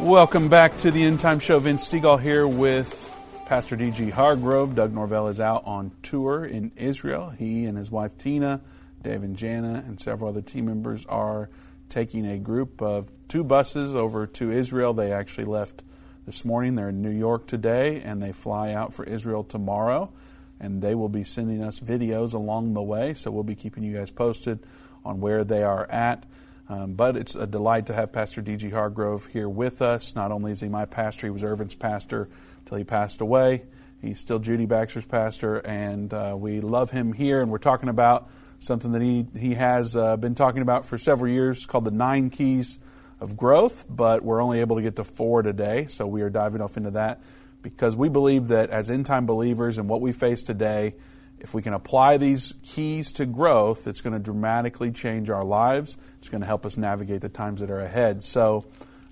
[0.00, 1.60] Welcome back to the End Time Show.
[1.60, 2.98] Vince Stegall here with
[3.46, 4.10] Pastor D.G.
[4.10, 4.74] Hargrove.
[4.74, 7.30] Doug Norvell is out on tour in Israel.
[7.30, 8.60] He and his wife Tina,
[9.02, 11.50] Dave and Jana, and several other team members are
[11.88, 14.92] taking a group of two buses over to Israel.
[14.92, 15.84] They actually left
[16.24, 16.74] this morning.
[16.74, 20.10] They're in New York today, and they fly out for Israel tomorrow.
[20.60, 23.96] And they will be sending us videos along the way, so we'll be keeping you
[23.96, 24.60] guys posted
[25.04, 26.24] on where they are at.
[26.68, 28.70] Um, but it's a delight to have Pastor D.G.
[28.70, 30.14] Hargrove here with us.
[30.14, 32.28] Not only is he my pastor, he was Irvin's pastor
[32.60, 33.64] until he passed away.
[34.00, 37.40] He's still Judy Baxter's pastor, and uh, we love him here.
[37.40, 38.30] And we're talking about
[38.60, 42.30] something that he, he has uh, been talking about for several years called the Nine
[42.30, 42.78] Keys
[43.22, 46.60] of growth, but we're only able to get to four today, so we are diving
[46.60, 47.20] off into that.
[47.62, 50.94] because we believe that as end time believers and what we face today,
[51.38, 55.96] if we can apply these keys to growth, it's going to dramatically change our lives.
[56.18, 58.22] It's going to help us navigate the times that are ahead.
[58.22, 58.66] So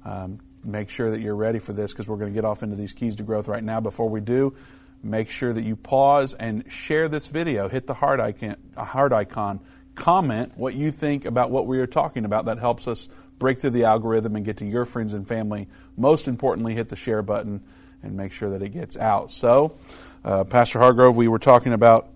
[0.05, 2.77] um, make sure that you're ready for this because we're going to get off into
[2.77, 3.81] these keys to growth right now.
[3.81, 4.55] Before we do,
[5.03, 7.69] make sure that you pause and share this video.
[7.69, 9.61] Hit the heart icon, heart icon.
[9.97, 12.45] Comment what you think about what we are talking about.
[12.45, 13.09] That helps us
[13.41, 15.67] break through the algorithm and get to your friends and family.
[15.97, 17.63] Most importantly, hit the share button
[18.03, 19.33] and make sure that it gets out.
[19.33, 19.77] So,
[20.25, 22.09] uh, Pastor Hargrove, we were talking about,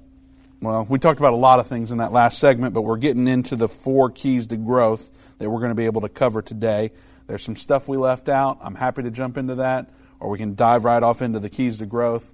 [0.61, 3.27] well, we talked about a lot of things in that last segment, but we're getting
[3.27, 6.93] into the four keys to growth that we're going to be able to cover today.
[7.27, 8.59] There's some stuff we left out.
[8.61, 11.79] I'm happy to jump into that, or we can dive right off into the keys
[11.79, 12.33] to growth.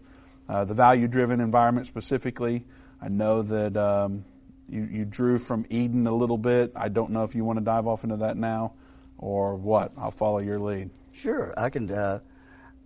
[0.49, 2.65] Uh, the value driven environment specifically.
[3.01, 4.25] I know that um,
[4.69, 6.73] you, you drew from Eden a little bit.
[6.75, 8.73] I don't know if you want to dive off into that now
[9.21, 9.93] or what.
[9.97, 10.91] I'll follow your lead.
[11.13, 11.91] Sure, I can.
[11.91, 12.21] Uh,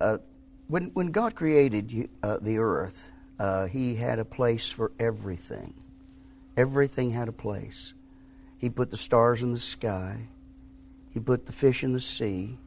[0.01, 0.19] uh,
[0.69, 5.75] when when God created uh, the earth, uh, He had a place for everything.
[6.57, 7.95] Everything had a place.
[8.59, 10.29] He put the stars in the sky.
[11.13, 12.59] He put the fish in the sea.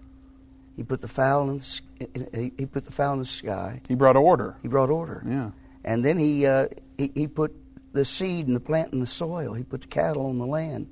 [0.76, 3.82] He put the fowl in the, he put the fowl in the sky.
[3.88, 4.58] He brought order.
[4.62, 5.24] He brought order.
[5.28, 5.52] Yeah.
[5.84, 7.56] And then he, uh, he he put
[7.94, 9.54] the seed and the plant in the soil.
[9.54, 10.88] He put the cattle on the land.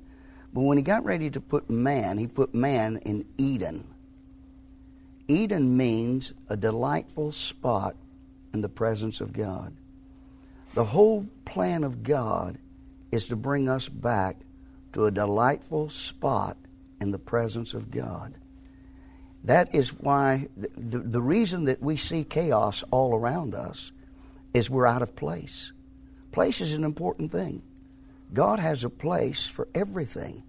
[0.56, 3.86] But when he got ready to put man, he put man in Eden.
[5.28, 7.94] Eden means a delightful spot
[8.54, 9.76] in the presence of God.
[10.72, 12.56] The whole plan of God
[13.12, 14.38] is to bring us back
[14.94, 16.56] to a delightful spot
[17.02, 18.32] in the presence of God.
[19.44, 23.92] That is why the, the reason that we see chaos all around us
[24.54, 25.72] is we're out of place.
[26.32, 27.60] Place is an important thing.
[28.32, 30.42] God has a place for everything,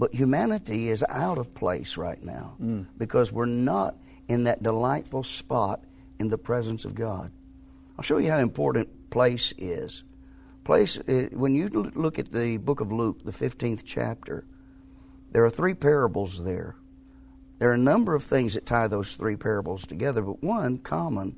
[0.00, 2.86] but humanity is out of place right now mm.
[2.96, 5.84] because we're not in that delightful spot
[6.18, 7.30] in the presence of God.
[7.98, 10.02] I'll show you how important place is.
[10.64, 14.46] Place, uh, when you look at the book of Luke, the 15th chapter,
[15.32, 16.76] there are three parables there.
[17.58, 21.36] There are a number of things that tie those three parables together, but one common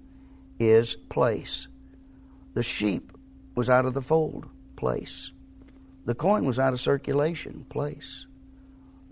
[0.61, 1.67] is place.
[2.55, 3.11] The sheep
[3.57, 4.47] was out of the fold,
[4.77, 5.33] place.
[6.05, 8.27] The coin was out of circulation, place.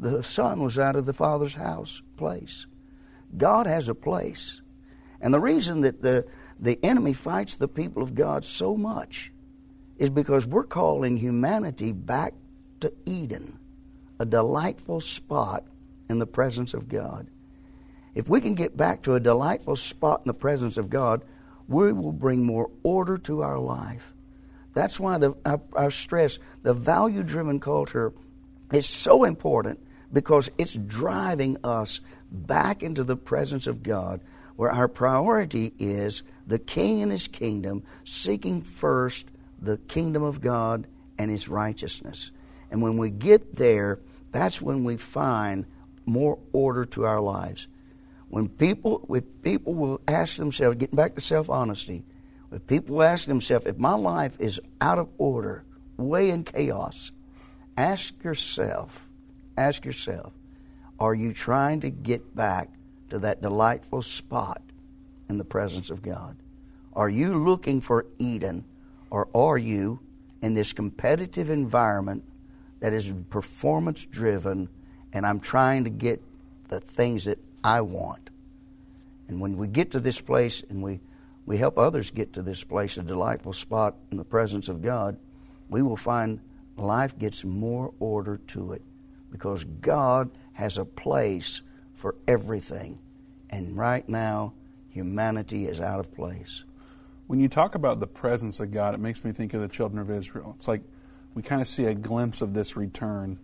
[0.01, 2.65] The son was out of the father's house, place.
[3.37, 4.61] God has a place.
[5.21, 6.27] And the reason that the,
[6.59, 9.31] the enemy fights the people of God so much
[9.99, 12.33] is because we're calling humanity back
[12.81, 13.59] to Eden,
[14.19, 15.65] a delightful spot
[16.09, 17.27] in the presence of God.
[18.15, 21.23] If we can get back to a delightful spot in the presence of God,
[21.69, 24.15] we will bring more order to our life.
[24.73, 28.15] That's why the, our, our stress, the value driven culture,
[28.73, 29.79] is so important
[30.13, 34.21] because it's driving us back into the presence of God,
[34.57, 39.27] where our priority is the King and His kingdom, seeking first
[39.61, 40.87] the kingdom of God
[41.19, 42.31] and His righteousness.
[42.71, 44.01] And when we get there,
[44.33, 45.67] that's when we find
[46.07, 47.69] more order to our lives.
[48.29, 52.05] When people, if people will ask themselves, getting back to self honesty,
[52.53, 55.65] if people ask themselves, if my life is out of order,
[55.97, 57.13] way in chaos,
[57.77, 59.07] ask yourself,
[59.57, 60.33] ask yourself,
[60.99, 62.69] are you trying to get back
[63.09, 64.63] to that delightful spot
[65.29, 66.37] in the presence of God?
[66.93, 68.65] Are you looking for Eden,
[69.11, 70.01] or are you
[70.43, 72.25] in this competitive environment
[72.81, 74.69] that is performance driven
[75.13, 76.23] and I'm trying to get
[76.69, 78.31] the things that I want?
[79.29, 81.01] And when we get to this place and we,
[81.47, 85.17] we help others get to this place, a delightful spot in the presence of God,
[85.69, 86.41] we will find
[86.77, 88.83] life gets more order to it
[89.31, 91.61] because God has a place
[91.95, 92.99] for everything.
[93.49, 94.55] And right now,
[94.91, 96.65] humanity is out of place.
[97.27, 100.01] When you talk about the presence of God, it makes me think of the children
[100.01, 100.55] of Israel.
[100.57, 100.83] It's like
[101.35, 103.39] we kind of see a glimpse of this return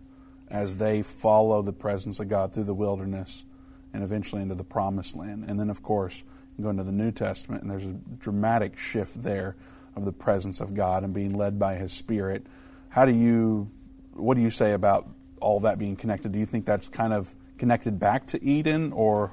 [0.49, 3.45] as they follow the presence of God through the wilderness
[3.93, 5.45] and eventually into the promised land.
[5.47, 6.23] And then, of course,
[6.57, 9.55] you go into the New Testament, and there's a dramatic shift there
[9.95, 12.45] of the presence of God and being led by His Spirit.
[12.89, 13.69] How do you,
[14.13, 15.07] what do you say about
[15.39, 16.31] all that being connected.
[16.31, 19.31] Do you think that's kind of connected back to Eden, or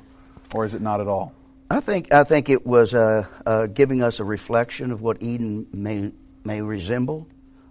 [0.53, 1.35] or is it not at all?
[1.71, 5.67] I think I think it was uh, uh, giving us a reflection of what Eden
[5.73, 6.13] may
[6.45, 7.27] may resemble.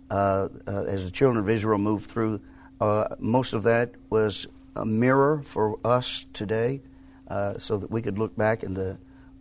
[0.10, 2.42] Uh, uh as the children of Israel moved through,
[2.82, 6.82] uh, most of that was a mirror for us today,
[7.28, 8.64] uh, so that we could look back.
[8.64, 8.98] And the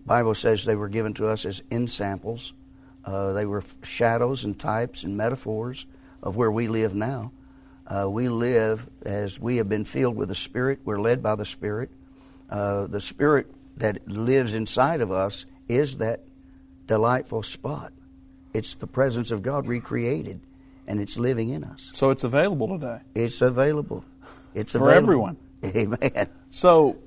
[0.07, 2.53] Bible says they were given to us as ensamples.
[3.07, 5.87] they were shadows and types and metaphors
[6.23, 7.33] of where we live now.
[7.87, 10.81] Uh, we live as we have been filled with the Spirit.
[10.85, 11.91] We're led by the Spirit.
[12.49, 16.21] Uh, the Spirit that lives inside of us is that
[16.87, 17.93] delightful spot.
[18.55, 20.41] It's the presence of God recreated,
[20.87, 21.91] and it's living in us.
[21.93, 23.01] So it's available today.
[23.15, 24.05] It's available.
[24.55, 24.97] It's For available.
[24.99, 25.37] everyone.
[25.65, 26.29] Amen.
[26.51, 26.99] So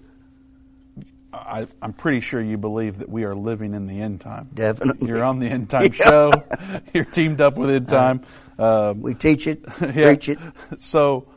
[1.36, 4.50] I, I'm pretty sure you believe that we are living in the end time.
[4.54, 5.08] Definitely.
[5.10, 5.90] You're on the end time Yeah.
[5.92, 6.32] show.
[6.94, 8.22] You're teamed up with end time.
[8.58, 9.92] Um, We teach it, yeah.
[9.92, 10.40] preach it.
[10.78, 11.28] So,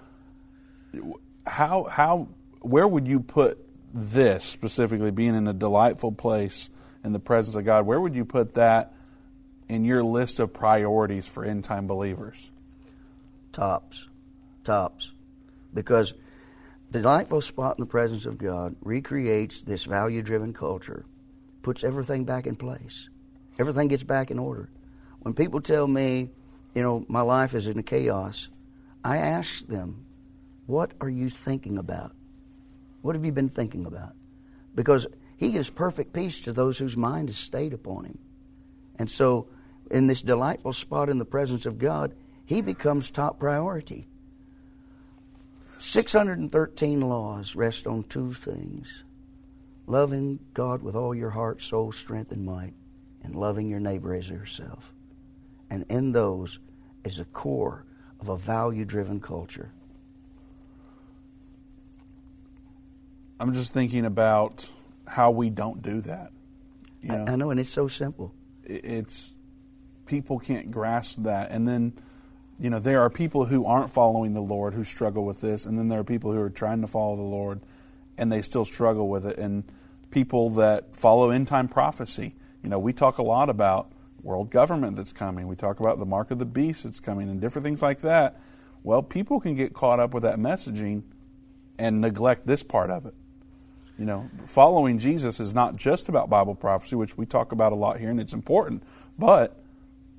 [1.47, 2.29] how how
[2.61, 3.59] where would you put
[3.93, 5.11] this specifically?
[5.11, 6.71] Being in a delightful place
[7.05, 8.93] in the presence of God, where would you put that
[9.69, 12.51] in your list of priorities for end time believers?
[13.53, 14.07] tops,
[14.63, 15.11] tops,
[15.75, 16.13] because
[16.91, 21.05] delightful spot in the presence of God recreates this value-driven culture,
[21.63, 23.09] puts everything back in place.
[23.59, 24.71] Everything gets back in order.
[25.21, 26.31] When people tell me,
[26.75, 28.49] you know, my life is in a chaos,
[29.05, 30.07] I ask them,
[30.67, 32.13] "What are you thinking about?
[33.03, 34.13] What have you been thinking about?"
[34.75, 38.19] Because He gives perfect peace to those whose mind is stayed upon Him.
[38.97, 39.49] And so,
[39.91, 42.15] in this delightful spot in the presence of God,
[42.45, 44.09] He becomes top priority.
[45.79, 49.05] 613 laws rest on two things
[49.87, 52.75] loving God with all your heart, soul, strength, and might,
[53.23, 54.93] and loving your neighbor as yourself.
[55.71, 56.59] And in those
[57.05, 57.87] is the core
[58.21, 59.73] of a value driven culture.
[63.41, 64.71] I'm just thinking about
[65.07, 66.33] how we don't do that.
[67.01, 68.35] You know, I, I know, and it's so simple.
[68.65, 69.35] it's
[70.07, 71.93] people can't grasp that and then
[72.59, 75.79] you know there are people who aren't following the lord who struggle with this and
[75.79, 77.61] then there are people who are trying to follow the lord
[78.17, 79.39] and they still struggle with it.
[79.39, 79.65] And
[80.11, 84.97] people that follow end time prophecy you know we talk a lot about world government
[84.97, 85.47] that's coming.
[85.47, 88.41] We talk about the mark of the beast that's coming and different things like that.
[88.83, 91.03] Well people can get caught up with that messaging
[91.79, 93.15] and neglect this part of it.
[93.99, 97.75] You know, following Jesus is not just about Bible prophecy, which we talk about a
[97.75, 98.85] lot here, and it's important.
[99.19, 99.58] But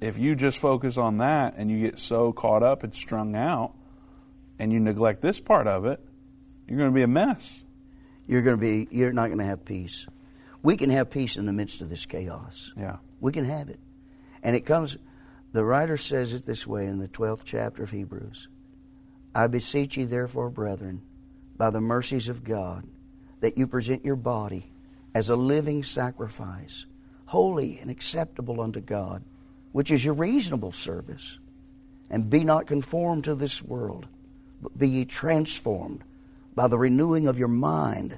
[0.01, 3.73] if you just focus on that and you get so caught up and strung out,
[4.59, 5.99] and you neglect this part of it,
[6.67, 7.63] you're going to be a mess.
[8.27, 10.05] You're going to be, you're not going to have peace.
[10.61, 12.71] We can have peace in the midst of this chaos.
[12.77, 12.97] Yeah.
[13.21, 13.79] We can have it.
[14.43, 14.97] And it comes,
[15.53, 18.49] the writer says it this way in the 12th chapter of Hebrews
[19.33, 21.01] I beseech you, therefore, brethren,
[21.55, 22.85] by the mercies of God,
[23.41, 24.71] that you present your body
[25.13, 26.85] as a living sacrifice,
[27.25, 29.23] holy and acceptable unto God,
[29.71, 31.37] which is your reasonable service.
[32.09, 34.07] And be not conformed to this world,
[34.61, 36.03] but be ye transformed
[36.55, 38.17] by the renewing of your mind,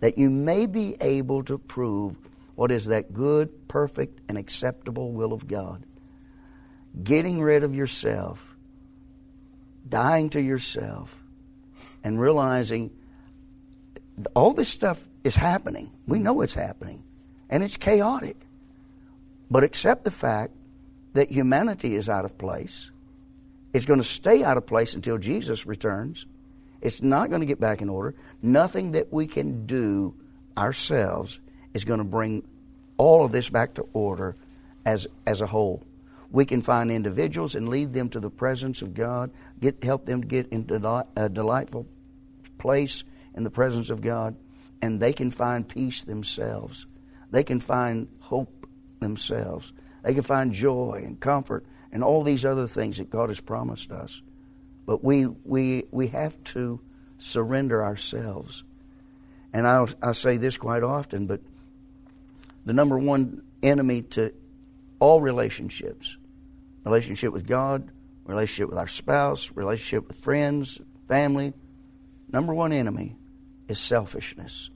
[0.00, 2.16] that you may be able to prove
[2.54, 5.82] what is that good, perfect, and acceptable will of God.
[7.02, 8.56] Getting rid of yourself,
[9.88, 11.14] dying to yourself,
[12.02, 12.90] and realizing
[14.34, 15.90] all this stuff is happening.
[16.06, 17.02] We know it's happening,
[17.50, 18.36] and it's chaotic.
[19.50, 20.52] But accept the fact
[21.16, 22.90] that humanity is out of place.
[23.72, 26.26] It's going to stay out of place until Jesus returns.
[26.80, 28.14] It's not going to get back in order.
[28.42, 30.14] Nothing that we can do
[30.56, 31.40] ourselves
[31.74, 32.46] is going to bring
[32.96, 34.36] all of this back to order
[34.84, 35.82] as, as a whole.
[36.30, 40.22] We can find individuals and lead them to the presence of God, get, help them
[40.22, 41.86] to get into a delightful
[42.58, 43.04] place
[43.34, 44.36] in the presence of God,
[44.82, 46.86] and they can find peace themselves.
[47.30, 48.66] They can find hope
[49.00, 49.72] themselves.
[50.06, 53.90] They can find joy and comfort and all these other things that God has promised
[53.90, 54.22] us.
[54.86, 56.80] But we, we, we have to
[57.18, 58.62] surrender ourselves.
[59.52, 61.40] And I'll, I say this quite often, but
[62.64, 64.32] the number one enemy to
[65.00, 66.16] all relationships
[66.84, 67.90] relationship with God,
[68.26, 71.52] relationship with our spouse, relationship with friends, family
[72.30, 73.16] number one enemy
[73.66, 74.70] is selfishness.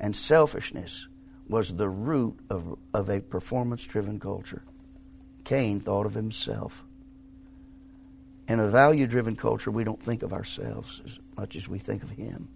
[0.00, 1.06] And selfishness
[1.50, 4.62] was the root of, of a performance driven culture.
[5.44, 6.84] Cain thought of himself.
[8.46, 12.04] In a value driven culture, we don't think of ourselves as much as we think
[12.04, 12.48] of him.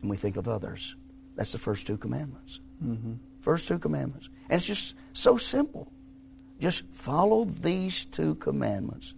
[0.00, 0.94] And we think of others.
[1.34, 2.60] That's the first two commandments.
[2.82, 3.14] Mm-hmm.
[3.40, 4.28] First two commandments.
[4.48, 5.90] And it's just so simple.
[6.60, 9.14] Just follow these two commandments.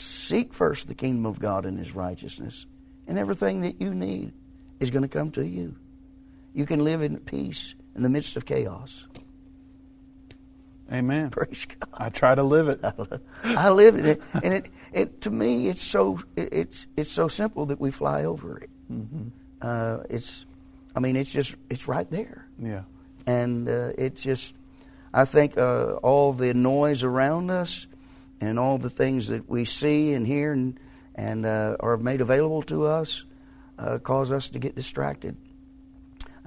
[0.00, 2.66] Seek first the kingdom of God and his righteousness,
[3.06, 4.34] and everything that you need
[4.78, 5.76] is going to come to you.
[6.54, 9.06] You can live in peace in the midst of chaos.
[10.92, 11.30] Amen.
[11.30, 11.88] Praise God.
[11.92, 12.80] I try to live it.
[13.44, 17.66] I live it, and it, it to me, it's so it, it's it's so simple
[17.66, 18.70] that we fly over it.
[18.90, 19.28] Mm-hmm.
[19.62, 20.46] Uh, it's,
[20.96, 22.82] I mean, it's just it's right there, Yeah.
[23.26, 24.54] and uh, it's just,
[25.14, 27.86] I think uh, all the noise around us,
[28.40, 30.80] and all the things that we see and hear and
[31.14, 33.24] and uh, are made available to us,
[33.78, 35.36] uh, cause us to get distracted.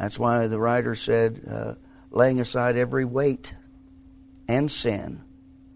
[0.04, 1.74] That's why the writer said, uh,
[2.12, 3.54] laying aside every weight
[4.50, 5.22] and sin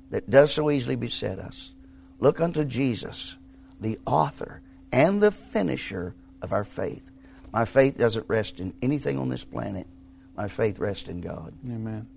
[0.10, 1.72] that does so easily beset us.
[2.20, 3.38] Look unto Jesus,
[3.80, 4.62] the author
[4.92, 7.10] and the finisher of our faith.
[7.54, 9.88] My faith doesn't rest in anything on this planet.
[10.36, 11.54] My faith rests in God.
[11.66, 12.08] Amen.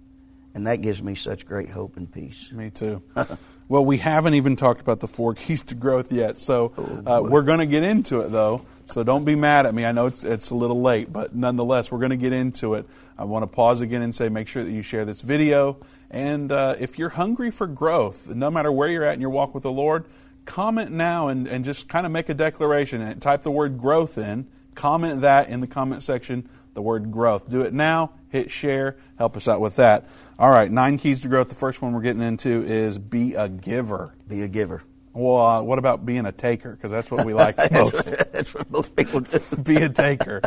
[0.54, 2.50] And that gives me such great hope and peace.
[2.50, 3.02] Me too.
[3.68, 7.20] well, we haven't even talked about the four keys to growth yet, so Oh, uh,
[7.22, 8.62] we're going to get into it though.
[8.86, 9.84] So don't be mad at me.
[9.84, 12.86] I know it's, it's a little late, but nonetheless, we're going to get into it.
[13.16, 15.76] I want to pause again and say make sure that you share this video.
[16.10, 19.54] And uh, if you're hungry for growth, no matter where you're at in your walk
[19.54, 20.06] with the Lord,
[20.44, 24.18] comment now and, and just kind of make a declaration and type the word growth
[24.18, 24.48] in.
[24.74, 27.50] Comment that in the comment section, the word growth.
[27.50, 28.12] Do it now.
[28.28, 28.96] Hit share.
[29.18, 30.06] Help us out with that.
[30.38, 31.48] All right, nine keys to growth.
[31.48, 34.14] The first one we're getting into is be a giver.
[34.28, 34.82] Be a giver.
[35.12, 36.70] Well, uh, what about being a taker?
[36.70, 38.14] Because that's what we like most.
[38.32, 39.38] That's what most people do.
[39.64, 40.40] be a taker.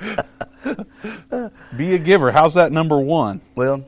[1.76, 2.32] be a giver.
[2.32, 3.42] How's that number one?
[3.56, 3.86] Well,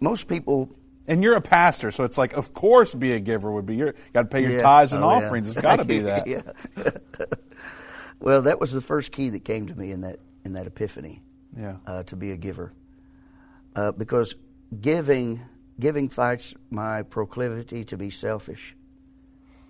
[0.00, 0.68] most people.
[1.08, 3.94] And you're a pastor, so it's like, of course, be a giver would be your.
[4.12, 4.62] Got to pay your Yeah.
[4.62, 5.16] tithes and Oh, yeah.
[5.26, 5.48] offerings.
[5.48, 6.24] It's got to be that.
[8.22, 11.20] Well, that was the first key that came to me in that in that epiphany.
[11.56, 11.76] Yeah.
[11.86, 12.72] Uh, to be a giver,
[13.76, 14.34] uh, because
[14.80, 15.42] giving
[15.78, 18.74] giving fights my proclivity to be selfish.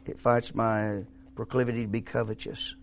[0.07, 2.75] It fights my proclivity to be covetous.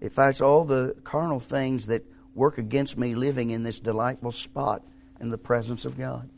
[0.00, 4.82] It fights all the carnal things that work against me living in this delightful spot
[5.20, 6.28] in the presence of God.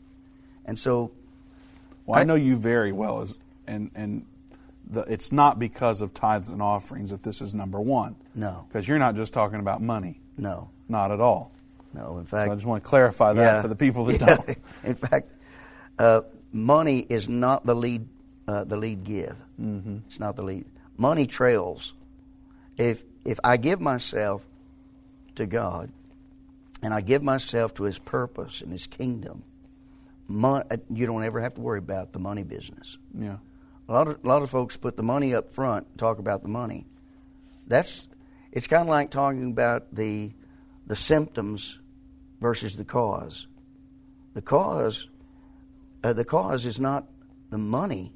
[0.65, 1.11] And so
[2.05, 3.35] Well, I know you very well, as
[3.67, 4.25] and and
[4.89, 8.15] the, it's not because of tithes and offerings that this is number one.
[8.33, 8.65] No.
[8.67, 10.21] because you're not just talking about money.
[10.37, 10.69] No.
[10.87, 11.51] not at all.
[11.93, 14.35] No, in fact, So I just want to clarify that for the people that Yeah.
[14.35, 14.57] don't.
[14.83, 15.29] In fact,
[15.97, 16.21] uh,
[16.51, 18.07] money is not the lead.
[18.47, 19.35] Uh, the lead give.
[19.59, 19.97] Mm-hmm.
[20.07, 20.65] It's not the lead.
[20.97, 21.93] Money trails.
[22.77, 24.45] If if I give myself
[25.35, 25.89] to God,
[26.83, 29.43] and I give myself to His purpose and His kingdom,
[30.27, 32.97] mon- uh, you don't ever have to worry about the money business.
[33.17, 33.37] Yeah.
[33.87, 36.49] A lot of a lot of folks put the money up front, talk about the
[36.49, 36.87] money.
[37.67, 38.07] That's
[38.51, 40.31] it's kind of like talking about the
[40.87, 41.79] the symptoms
[42.41, 43.47] versus the cause.
[44.33, 45.07] The cause
[46.03, 47.05] uh, the cause is not
[47.51, 48.13] the money.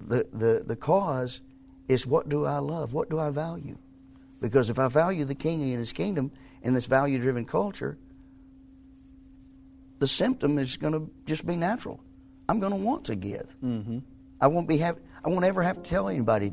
[0.00, 1.40] The, the the cause
[1.88, 2.92] is what do I love?
[2.92, 3.78] What do I value?
[4.40, 6.30] Because if I value the king and his kingdom
[6.62, 7.96] in this value driven culture,
[9.98, 12.00] the symptom is going to just be natural.
[12.48, 13.56] I'm going to want to give.
[13.64, 13.98] Mm-hmm.
[14.40, 14.98] I won't be have.
[15.24, 16.52] I won't ever have to tell anybody.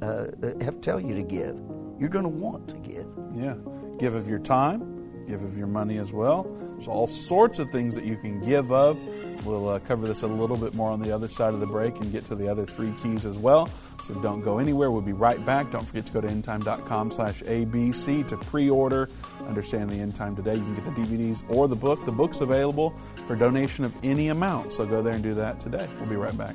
[0.00, 0.26] Uh,
[0.60, 1.60] have to tell you to give.
[1.98, 3.06] You're going to want to give.
[3.32, 3.56] Yeah.
[3.98, 4.93] Give of your time,
[5.26, 6.44] give of your money as well.
[6.44, 8.98] There's all sorts of things that you can give of.
[9.44, 11.96] We'll uh, cover this a little bit more on the other side of the break
[12.00, 13.68] and get to the other three keys as well.
[14.02, 14.90] So don't go anywhere.
[14.90, 15.70] We'll be right back.
[15.70, 19.08] Don't forget to go to endtime.com slash ABC to pre-order
[19.46, 20.54] Understand the End Time Today.
[20.54, 22.04] You can get the DVDs or the book.
[22.04, 22.90] The book's available
[23.26, 24.72] for donation of any amount.
[24.72, 25.88] So go there and do that today.
[25.98, 26.54] We'll be right back.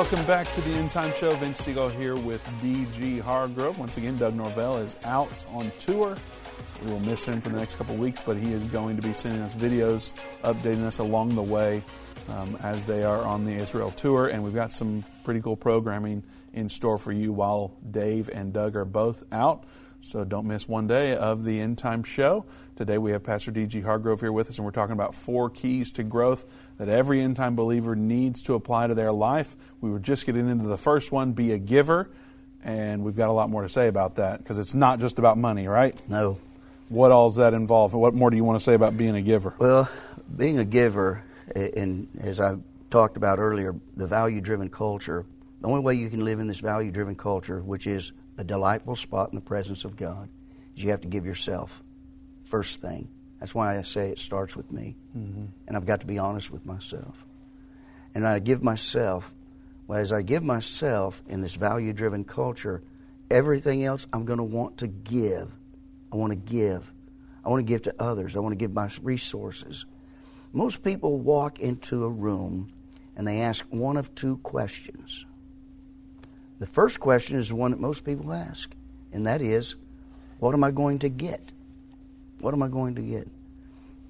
[0.00, 1.28] Welcome back to the End Time Show.
[1.34, 3.18] Vince Siegel here with D.G.
[3.18, 3.78] Hargrove.
[3.78, 6.16] Once again, Doug Norvell is out on tour.
[6.82, 9.12] We will miss him for the next couple weeks, but he is going to be
[9.12, 11.84] sending us videos, updating us along the way
[12.30, 14.28] um, as they are on the Israel tour.
[14.28, 16.24] And we've got some pretty cool programming
[16.54, 19.64] in store for you while Dave and Doug are both out.
[20.02, 22.46] So don't miss one day of the End Time Show.
[22.74, 23.82] Today we have Pastor D.G.
[23.82, 26.46] Hargrove here with us, and we're talking about four keys to growth
[26.78, 29.56] that every End Time believer needs to apply to their life.
[29.82, 32.10] We were just getting into the first one be a giver,
[32.64, 35.36] and we've got a lot more to say about that because it's not just about
[35.36, 35.94] money, right?
[36.08, 36.38] No.
[36.88, 37.92] What all does that involve?
[37.92, 39.54] What more do you want to say about being a giver?
[39.58, 39.88] Well,
[40.34, 41.22] being a giver,
[41.54, 42.56] and as I
[42.90, 45.26] talked about earlier, the value driven culture,
[45.60, 48.96] the only way you can live in this value driven culture, which is a delightful
[48.96, 50.30] spot in the presence of God,
[50.74, 51.82] is you have to give yourself
[52.44, 53.08] first thing.
[53.38, 54.96] That's why I say it starts with me.
[55.16, 55.44] Mm-hmm.
[55.68, 57.26] And I've got to be honest with myself.
[58.14, 59.30] And I give myself,
[59.86, 62.82] well, as I give myself in this value driven culture,
[63.30, 65.52] everything else I'm going to want to give.
[66.10, 66.90] I want to give.
[67.44, 68.36] I want to give to others.
[68.36, 69.84] I want to give my resources.
[70.54, 72.72] Most people walk into a room
[73.16, 75.26] and they ask one of two questions.
[76.60, 78.70] The first question is the one that most people ask,
[79.12, 79.76] and that is,
[80.38, 81.52] What am I going to get?
[82.38, 83.28] What am I going to get?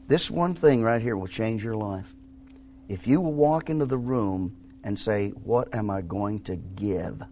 [0.08, 2.12] This one thing right here will change your life.
[2.88, 7.22] If you will walk into the room and say, What am I going to give?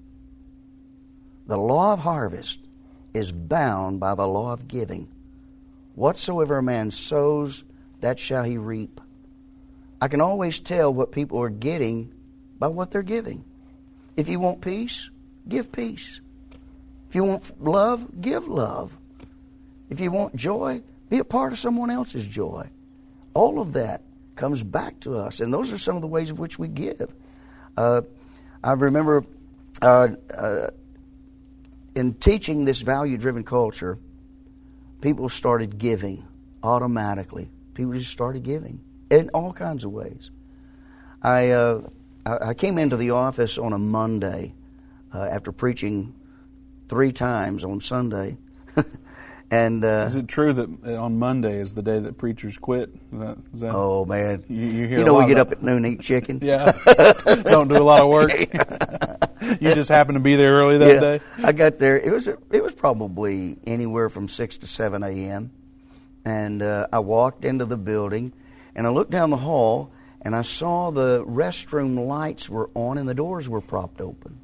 [1.48, 2.60] The law of harvest
[3.12, 5.08] is bound by the law of giving.
[5.96, 7.64] Whatsoever a man sows,
[8.00, 9.00] that shall he reap.
[10.00, 12.12] I can always tell what people are getting
[12.60, 13.44] by what they're giving.
[14.18, 15.10] If you want peace,
[15.48, 16.20] give peace.
[17.08, 18.96] If you want love, give love.
[19.90, 22.68] If you want joy, be a part of someone else's joy.
[23.32, 24.02] All of that
[24.34, 27.14] comes back to us, and those are some of the ways in which we give.
[27.76, 28.02] Uh,
[28.64, 29.24] I remember
[29.80, 30.70] uh, uh,
[31.94, 34.00] in teaching this value driven culture,
[35.00, 36.26] people started giving
[36.64, 37.50] automatically.
[37.74, 38.80] People just started giving
[39.12, 40.32] in all kinds of ways.
[41.22, 41.52] I,
[42.28, 44.54] uh, I came into the office on a Monday
[45.14, 46.14] uh, after preaching
[46.88, 48.36] three times on Sunday.
[49.50, 52.90] and uh, is it true that on Monday is the day that preachers quit?
[53.12, 55.86] Is that, is that oh man, you, you, you know we get up at noon
[55.86, 56.40] eat chicken.
[56.42, 56.72] yeah,
[57.44, 58.30] don't do a lot of work.
[59.60, 61.00] you just happened to be there early that yeah.
[61.00, 61.20] day.
[61.42, 61.98] I got there.
[61.98, 65.50] It was it was probably anywhere from six to seven a.m.
[66.24, 68.34] And uh, I walked into the building,
[68.74, 69.92] and I looked down the hall,
[70.22, 74.38] and I saw the restroom lights were on and the doors were propped open.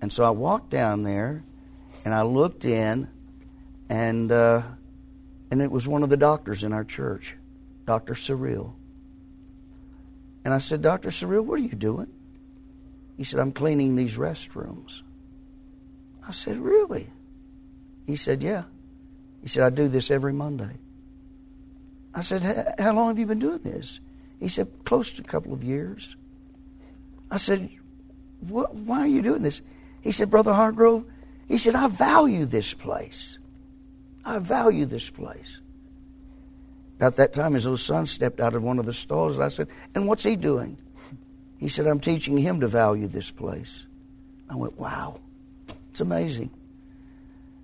[0.00, 1.44] And so I walked down there,
[2.04, 3.08] and I looked in,
[3.88, 4.62] and uh,
[5.50, 7.36] and it was one of the doctors in our church,
[7.86, 8.74] Doctor Cyril.
[10.44, 12.06] And I said, Doctor Cyril, what are you doing?
[13.18, 15.02] He said, I'm cleaning these restrooms.
[16.26, 17.10] I said, Really?
[18.06, 18.64] He said, Yeah.
[19.42, 20.78] He said, I do this every Monday.
[22.14, 24.00] I said, How long have you been doing this?
[24.40, 26.16] He said, Close to a couple of years.
[27.30, 27.70] I said,
[28.40, 29.60] Why are you doing this?
[30.00, 31.04] He said, Brother Hargrove,
[31.46, 33.38] he said, I value this place.
[34.24, 35.60] I value this place.
[36.96, 39.48] About that time, his little son stepped out of one of the stalls, and I
[39.48, 40.78] said, And what's he doing?
[41.58, 43.84] He said, I'm teaching him to value this place.
[44.48, 45.20] I went, Wow,
[45.90, 46.50] it's amazing.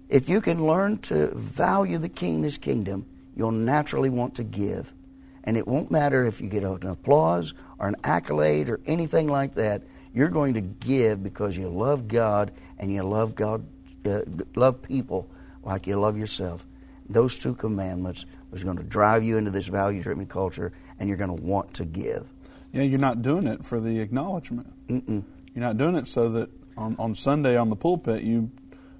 [0.08, 4.92] If you can learn to value the king his kingdom, you'll naturally want to give.
[5.46, 9.54] And it won't matter if you get an applause or an accolade or anything like
[9.54, 9.82] that.
[10.12, 13.64] You're going to give because you love God and you love God,
[14.04, 14.22] uh,
[14.54, 15.30] love people
[15.62, 16.66] like you love yourself.
[17.08, 21.36] Those two commandments is going to drive you into this value-driven culture, and you're going
[21.36, 22.26] to want to give.
[22.72, 24.72] Yeah, you're not doing it for the acknowledgement.
[24.88, 25.22] Mm-mm.
[25.54, 28.50] You're not doing it so that on, on Sunday on the pulpit you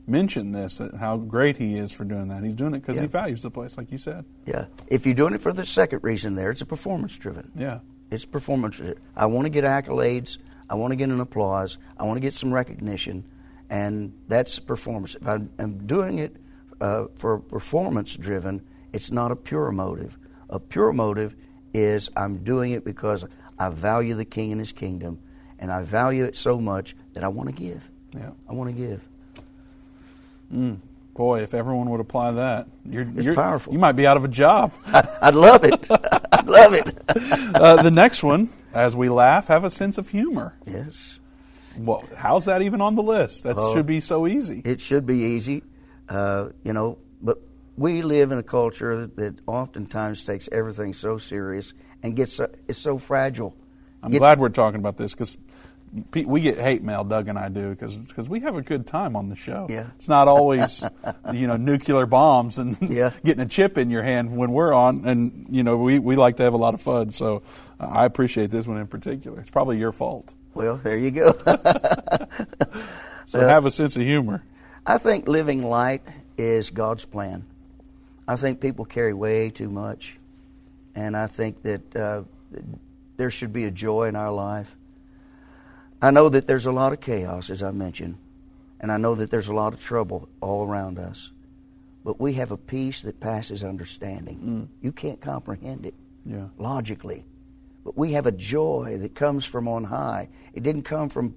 [0.07, 2.43] mention this, how great he is for doing that.
[2.45, 3.03] He's doing it because Yeah.
[3.03, 4.25] he values the place, like you said.
[4.47, 4.67] Yeah.
[4.89, 7.51] If you're doing it for the second reason there, it's a performance driven.
[7.57, 7.81] Yeah.
[8.11, 8.99] It's performance driven.
[9.17, 10.39] I want to get accolades.
[10.71, 11.79] I want to get an applause.
[11.99, 13.25] I want to get some recognition.
[13.69, 15.17] And that's performance.
[15.17, 16.37] If I am doing it
[16.81, 20.17] uh, for performance driven, it's not a pure motive.
[20.51, 21.35] A pure motive
[21.75, 23.25] is I'm doing it because
[23.59, 25.19] I value the king and his kingdom.
[25.59, 27.89] And I value it so much that I want to give.
[28.15, 28.31] Yeah.
[28.49, 29.01] I want to give.
[30.53, 30.79] Mm.
[31.15, 33.73] Boy, if everyone would apply that, you're, It's you're powerful.
[33.73, 34.73] You might be out of a job.
[35.23, 35.87] I'd love it.
[36.33, 36.99] I'd love it.
[37.55, 40.55] uh, the next one, as we laugh, have a sense of humor.
[40.67, 41.19] Yes.
[41.79, 43.45] Well, how's that even on the list?
[43.45, 43.75] That Oh.
[43.75, 44.61] should be so easy.
[44.65, 45.63] It should be easy,
[46.09, 47.41] uh, you know, but
[47.79, 51.73] we live in a culture that oftentimes takes everything so serious
[52.03, 53.55] and gets so, is so fragile.
[54.03, 55.37] I'm Gets- glad we're talking about this because
[56.15, 59.29] we get hate mail, Doug and I do, because we have a good time on
[59.29, 59.67] the show.
[59.71, 59.89] Yeah.
[59.97, 60.85] It's not always,
[61.33, 63.11] you know, nuclear bombs and Yeah.
[63.25, 65.05] getting a chip in your hand when we're on.
[65.07, 67.11] And, you know, we, we like to have a lot of fun.
[67.13, 67.43] So
[67.81, 69.41] uh, I appreciate this one in particular.
[69.41, 70.35] It's probably your fault.
[70.55, 71.33] Well, there you go.
[73.29, 74.45] So Uh, have a sense of humor.
[74.87, 76.03] I think living light
[76.39, 77.45] is God's plan.
[78.29, 80.17] I think people carry way too much,
[80.95, 82.23] and I think that uh,
[83.17, 84.77] there should be a joy in our life.
[86.07, 88.17] I know that there's a lot of chaos, as I mentioned,
[88.81, 91.33] and I know that there's a lot of trouble all around us.
[92.05, 94.69] But we have a peace that passes understanding.
[94.81, 95.95] You can't comprehend it
[96.25, 96.47] Yeah.
[96.59, 97.25] logically,
[97.85, 100.29] but we have a joy that comes from on high.
[100.55, 101.35] It didn't come from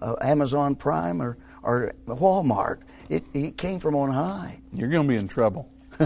[0.00, 2.78] uh, Amazon Prime or, or Walmart.
[3.10, 4.60] It, it came from on high.
[4.72, 5.68] You're going to be in trouble.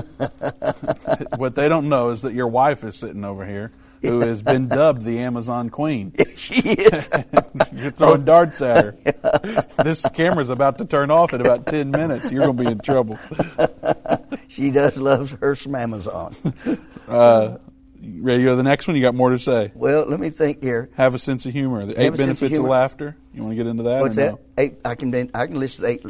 [1.37, 3.71] what they don't know is that your wife is sitting over here
[4.05, 6.13] who has been dubbed the Amazon Queen.
[6.37, 7.09] she is.
[7.73, 9.65] You're throwing darts at her.
[9.85, 12.31] This camera's about to turn off in about 10 minutes.
[12.31, 13.19] You're going to be in trouble.
[14.49, 16.35] she does love her some Amazon.
[17.07, 17.59] Uh,
[18.01, 18.97] ready to go to the next one?
[18.97, 19.73] You got more to say?
[19.75, 20.91] Well, let me think here.
[20.95, 21.85] Have a sense of humor.
[21.85, 23.17] The eight sense of benefits of, laughter.
[23.35, 24.01] You want to get into that?
[24.01, 24.33] What's that?
[24.33, 24.41] no?
[24.57, 24.77] Eight.
[24.85, 25.31] I can.
[25.35, 26.05] I can list eight.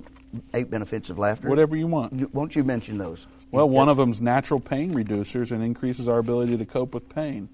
[0.53, 1.49] Eight benefits of laughter.
[1.49, 2.12] Whatever you want.
[2.12, 3.26] You, won't you mention those?
[3.51, 7.49] Well, one of them's natural pain reducers and increases our ability to cope with pain.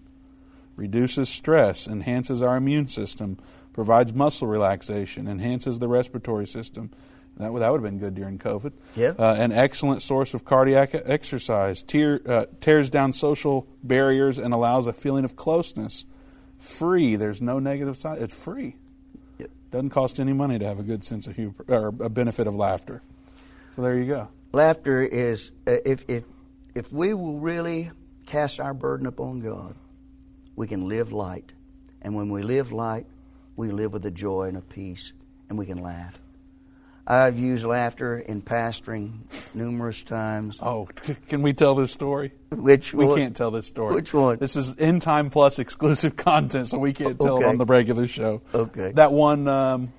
[0.80, 3.36] Reduces stress, enhances our immune system,
[3.74, 6.90] provides muscle relaxation, enhances the respiratory system.
[7.36, 8.72] That would, that would have been good during COVID.
[8.96, 9.12] Yeah.
[9.18, 11.82] Uh, an excellent source of cardiac exercise.
[11.82, 16.06] Tear, uh, tears down social barriers and allows a feeling of closeness.
[16.58, 17.16] Free.
[17.16, 18.22] There's no negative side.
[18.22, 18.76] It's free.
[19.38, 22.46] It doesn't cost any money to have a good sense of humor or a benefit
[22.46, 23.02] of laughter.
[23.76, 24.28] So there you go.
[24.52, 26.24] Laughter is uh, if if
[26.74, 27.90] if we will really
[28.24, 29.74] cast our burden upon God,
[30.60, 31.54] we can live light,
[32.02, 33.06] and when we live light,
[33.56, 35.14] we live with a joy and a peace,
[35.48, 36.20] and we can laugh.
[37.06, 39.20] I've used laughter in pastoring
[39.54, 40.58] numerous times.
[40.60, 40.86] Oh,
[41.28, 42.32] can we tell this story?
[42.50, 43.94] Which we can't tell this story.
[43.94, 44.36] Which one?
[44.36, 48.06] This is End Time Plus exclusive content, so we can't tell it on the regular
[48.06, 48.42] show.
[48.52, 48.92] Okay.
[48.92, 49.94] That one, um,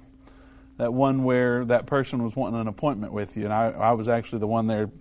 [0.77, 4.07] that one where that person was wanting an appointment with you, and I, I was
[4.07, 4.91] actually the one there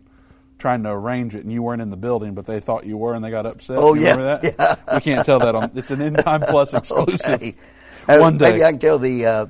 [0.61, 3.14] trying to arrange it, and you weren't in the building, but they thought you were,
[3.14, 3.78] and they got upset.
[3.78, 4.80] Oh, You yeah, remember that?
[4.94, 5.72] We can't tell that on.
[5.74, 7.34] It's an End Time Plus exclusive.
[7.34, 7.56] Okay.
[8.06, 8.52] Uh, One day.
[8.52, 9.46] Maybe I can tell the uh,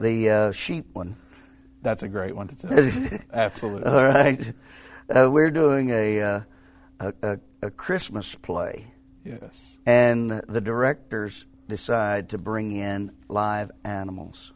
[0.00, 1.16] the uh, sheep one.
[1.82, 3.20] That's a great one to tell.
[3.32, 3.90] Absolutely.
[3.90, 4.52] All right.
[5.08, 6.40] Uh, we're doing a, uh,
[7.00, 8.86] a, a a Christmas play.
[9.24, 9.78] Yes.
[9.86, 14.52] And the directors decide to bring in live animals.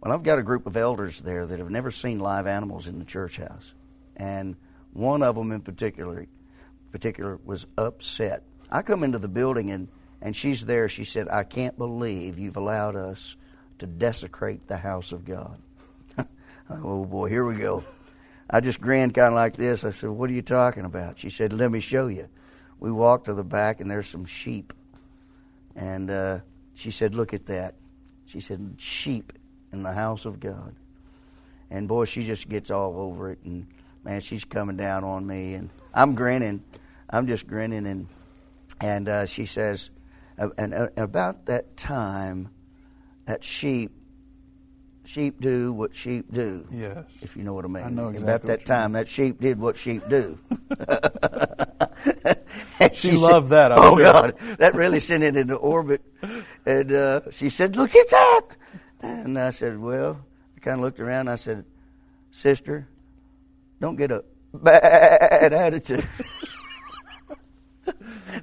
[0.00, 2.98] Well, I've got a group of elders there that have never seen live animals in
[2.98, 3.72] the church house,
[4.16, 4.56] and
[4.94, 6.26] one of them in particular,
[6.90, 8.44] particular was upset.
[8.70, 9.88] I come into the building and
[10.22, 10.88] and she's there.
[10.88, 13.36] She said, "I can't believe you've allowed us
[13.78, 15.60] to desecrate the house of God."
[16.70, 17.84] oh boy, here we go.
[18.48, 19.84] I just grinned kind of like this.
[19.84, 22.28] I said, "What are you talking about?" She said, "Let me show you."
[22.78, 24.72] We walked to the back, and there's some sheep.
[25.76, 26.38] And uh,
[26.74, 27.74] she said, "Look at that."
[28.26, 29.32] She said, "Sheep
[29.72, 30.74] in the house of God."
[31.70, 33.66] And boy, she just gets all over it, and
[34.04, 36.62] man, she's coming down on me, and I'm grinning.
[37.10, 38.08] I'm just grinning, and
[38.80, 39.90] and uh, she says,
[40.36, 42.50] and uh, about that time,
[43.26, 43.92] that sheep,
[45.04, 46.66] sheep do what sheep do.
[46.70, 47.18] Yes.
[47.22, 47.84] If you know what I mean.
[47.84, 48.50] I know exactly.
[48.50, 50.38] About that time, that sheep did what sheep do.
[52.80, 54.04] And She loved that, I'm oh sure.
[54.04, 56.02] God, that really sent it into orbit.
[56.66, 58.42] And uh, she said, "Look at that."
[59.00, 60.20] And I said, "Well,"
[60.56, 61.20] I kind of looked around.
[61.20, 61.64] And I said,
[62.30, 62.88] "Sister,
[63.80, 66.08] don't get a bad attitude."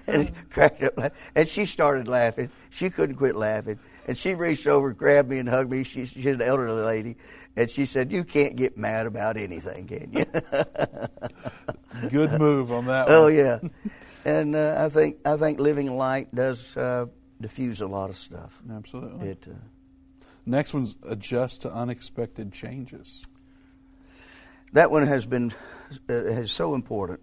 [0.08, 2.50] and cracked up, and she started laughing.
[2.70, 5.84] She couldn't quit laughing, and she reached over, grabbed me, and hugged me.
[5.84, 7.18] She, she's an elderly lady,
[7.56, 10.26] and she said, "You can't get mad about anything, can you?"
[12.10, 13.36] Good move on that Oh one.
[13.36, 13.60] yeah,
[14.26, 17.08] and uh, I think I think living light does uh,
[17.40, 18.60] diffuse a lot of stuff.
[18.72, 19.30] Absolutely.
[19.30, 19.54] It, uh,
[20.46, 23.24] Next one's adjust to unexpected changes.
[24.74, 25.54] That one has been
[26.10, 27.20] uh, is so important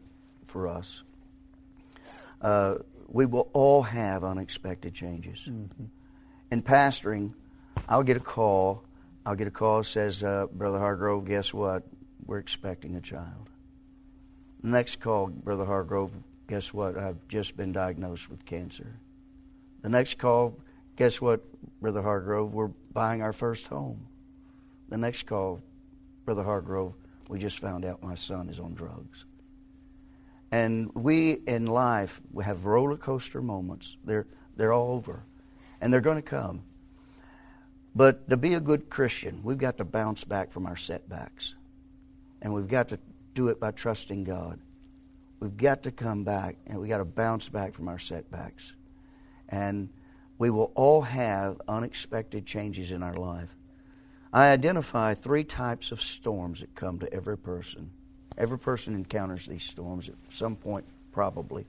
[0.46, 1.02] for us.
[2.40, 2.76] Uh,
[3.08, 5.48] we will all have unexpected changes.
[6.50, 7.32] In pastoring,
[7.88, 8.84] I'll get a call.
[9.24, 11.84] I'll get a call that says, uh, "Brother Hargrove, guess what?
[12.26, 13.48] We're expecting a child."
[14.62, 16.12] Next call, Brother Hargrove,
[16.48, 16.98] guess what?
[16.98, 18.98] I've just been diagnosed with cancer.
[19.82, 20.58] The next call,
[20.96, 21.42] guess what,
[21.80, 22.52] Brother Hargrove?
[22.52, 24.08] We're buying our first home.
[24.88, 25.62] The next call,
[26.24, 26.94] Brother Hargrove,
[27.28, 29.26] we just found out my son is on drugs.
[30.50, 33.96] And we in life we have roller coaster moments.
[34.04, 34.26] They're
[34.56, 35.22] they're all over,
[35.80, 36.62] and they're going to come.
[37.94, 41.54] But to be a good Christian, we've got to bounce back from our setbacks,
[42.42, 42.98] and we've got to
[43.34, 44.58] do it by trusting God.
[45.40, 48.72] We've got to come back, and we've got to bounce back from our setbacks,
[49.48, 49.90] and
[50.38, 53.54] we will all have unexpected changes in our life.
[54.32, 57.90] I identify three types of storms that come to every person.
[58.36, 61.66] Every person encounters these storms at some point, probably.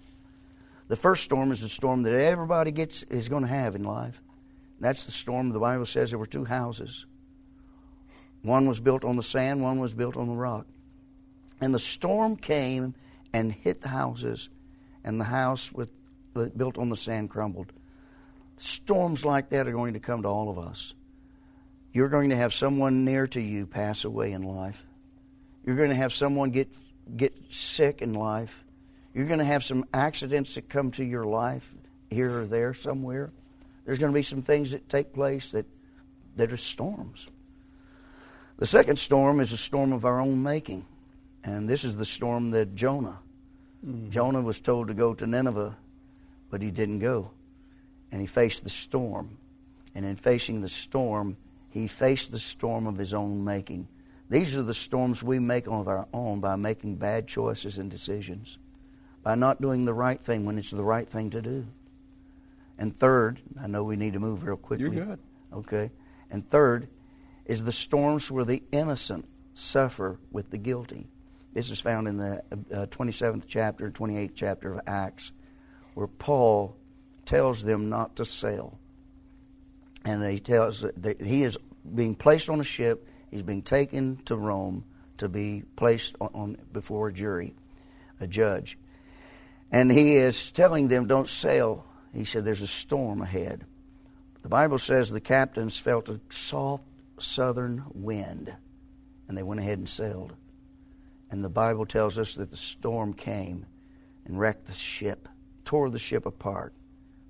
[0.87, 4.21] The first storm is the storm that everybody gets is going to have in life.
[4.79, 7.05] That's the storm the Bible says there were two houses.
[8.41, 10.65] One was built on the sand, one was built on the rock.
[11.61, 12.95] And the storm came
[13.33, 14.49] and hit the houses,
[15.03, 15.91] and the house with
[16.55, 17.73] built on the sand crumbled.
[18.57, 20.93] Storms like that are going to come to all of us.
[21.91, 24.83] You're going to have someone near to you pass away in life.
[25.65, 26.69] You're going to have someone get
[27.15, 28.63] get sick in life.
[29.13, 31.67] You're going to have some accidents that come to your life
[32.09, 33.31] here or there somewhere.
[33.85, 35.65] There's going to be some things that take place that
[36.35, 37.27] that are storms.
[38.57, 40.85] The second storm is a storm of our own making.
[41.43, 43.19] And this is the storm that Jonah.
[43.85, 44.09] Mm-hmm.
[44.09, 45.77] Jonah was told to go to Nineveh,
[46.49, 47.31] but he didn't go.
[48.11, 49.37] And he faced the storm.
[49.95, 51.37] And in facing the storm,
[51.69, 53.87] he faced the storm of his own making.
[54.29, 58.57] These are the storms we make of our own by making bad choices and decisions,
[59.23, 61.65] by not doing the right thing when it's the right thing to do.
[62.77, 64.85] And third, I know we need to move real quickly.
[64.85, 65.19] You're good.
[65.53, 65.91] Okay.
[66.31, 66.87] And third
[67.45, 71.07] is the storms where the innocent suffer with the guilty.
[71.53, 75.31] This is found in the uh, 27th chapter, 28th chapter of Acts,
[75.95, 76.75] where Paul
[77.25, 78.77] tells them not to sail.
[80.05, 81.57] And he tells that he is
[81.93, 84.85] being placed on a ship, he's being taken to Rome
[85.17, 87.55] to be placed on, on before a jury,
[88.19, 88.77] a judge.
[89.71, 91.85] And he is telling them, don't sail.
[92.13, 93.65] He said, there's a storm ahead.
[94.41, 96.83] The Bible says the captains felt a soft
[97.19, 98.53] southern wind,
[99.27, 100.33] and they went ahead and sailed.
[101.29, 103.65] And the Bible tells us that the storm came
[104.25, 105.27] and wrecked the ship,
[105.65, 106.73] tore the ship apart.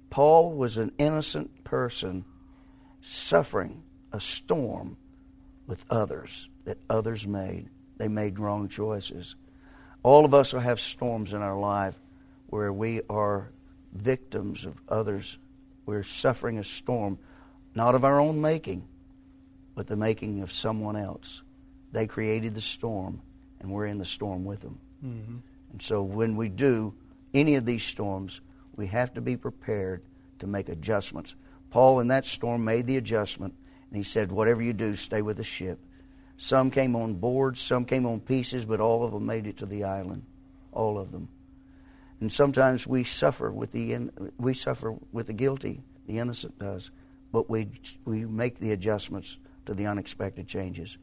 [0.09, 2.23] Paul was an innocent person
[3.01, 4.97] suffering a storm
[5.67, 7.69] with others that others made.
[7.97, 9.35] They made wrong choices.
[10.03, 11.95] All of us will have storms in our life
[12.47, 13.51] where we are
[13.93, 15.37] victims of others.
[15.85, 17.19] We're suffering a storm,
[17.75, 18.87] not of our own making,
[19.75, 21.41] but the making of someone else.
[21.91, 23.21] They created the storm,
[23.59, 24.79] and we're in the storm with them.
[25.03, 25.37] Mm-hmm.
[25.71, 26.93] And so when we do
[27.33, 28.41] any of these storms,
[28.75, 30.03] we have to be prepared
[30.39, 31.35] to make adjustments.
[31.69, 33.53] Paul, in that storm, made the adjustment,
[33.89, 35.79] and he said, Whatever you do, stay with the ship.
[36.37, 39.65] Some came on board, some came on pieces, but all of them made it to
[39.65, 40.23] the island.
[40.71, 41.27] All of them.
[42.21, 46.91] And sometimes we suffer with the we suffer with the guilty, the innocent does,
[47.31, 47.69] but we
[48.05, 50.97] we make the adjustments to the unexpected changes.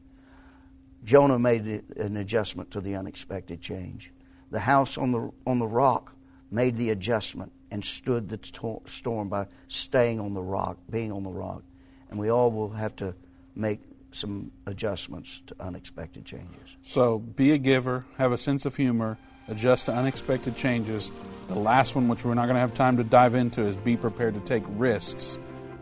[1.03, 4.11] Jonah made an adjustment to the unexpected change.
[4.51, 6.15] The house on the, on the rock
[6.51, 11.23] made the adjustment and stood the to- storm by staying on the rock, being on
[11.23, 11.63] the rock.
[12.09, 13.13] And we all will have to
[13.55, 16.77] make some adjustments to unexpected changes.
[16.83, 21.11] So be a giver, have a sense of humor, adjust to unexpected changes.
[21.47, 23.97] The last one, which we're not going to have time to dive into, is be
[23.97, 25.37] prepared to take risks.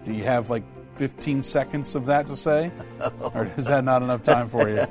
[0.05, 0.63] Do you have like
[0.95, 2.71] 15 seconds of that to say?
[3.33, 4.85] Or is that not enough time for you?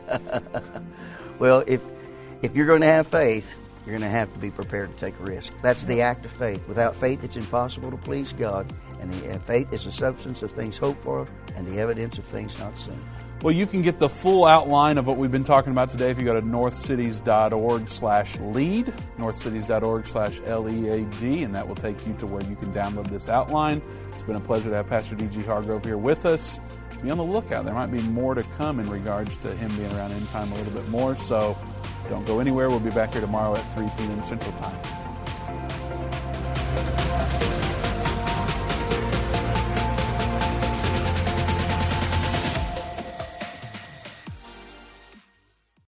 [1.39, 1.81] well, if,
[2.43, 5.19] if you're going to have faith, you're going to have to be prepared to take
[5.21, 5.53] a risk.
[5.63, 6.67] That's the act of faith.
[6.67, 8.73] Without faith, it's impossible to please God.
[9.01, 11.27] And the, uh, faith is the substance of things hoped for
[11.57, 12.99] and the evidence of things not seen.
[13.43, 16.19] Well, you can get the full outline of what we've been talking about today if
[16.19, 18.87] you go to northcities.org slash lead,
[19.19, 23.83] northcities.org slash L-E-A-D, and that will take you to where you can download this outline.
[24.13, 25.43] It's been a pleasure to have Pastor D.G.
[25.43, 26.59] Hargrove here with us
[27.05, 27.65] be on the lookout.
[27.65, 30.55] There might be more to come in regards to him being around End Time a
[30.55, 31.15] little bit more.
[31.17, 31.57] So
[32.09, 32.71] don't go anywhere.
[32.71, 34.23] We'll be back here tomorrow at 3 p.m.
[34.23, 34.79] Central Time.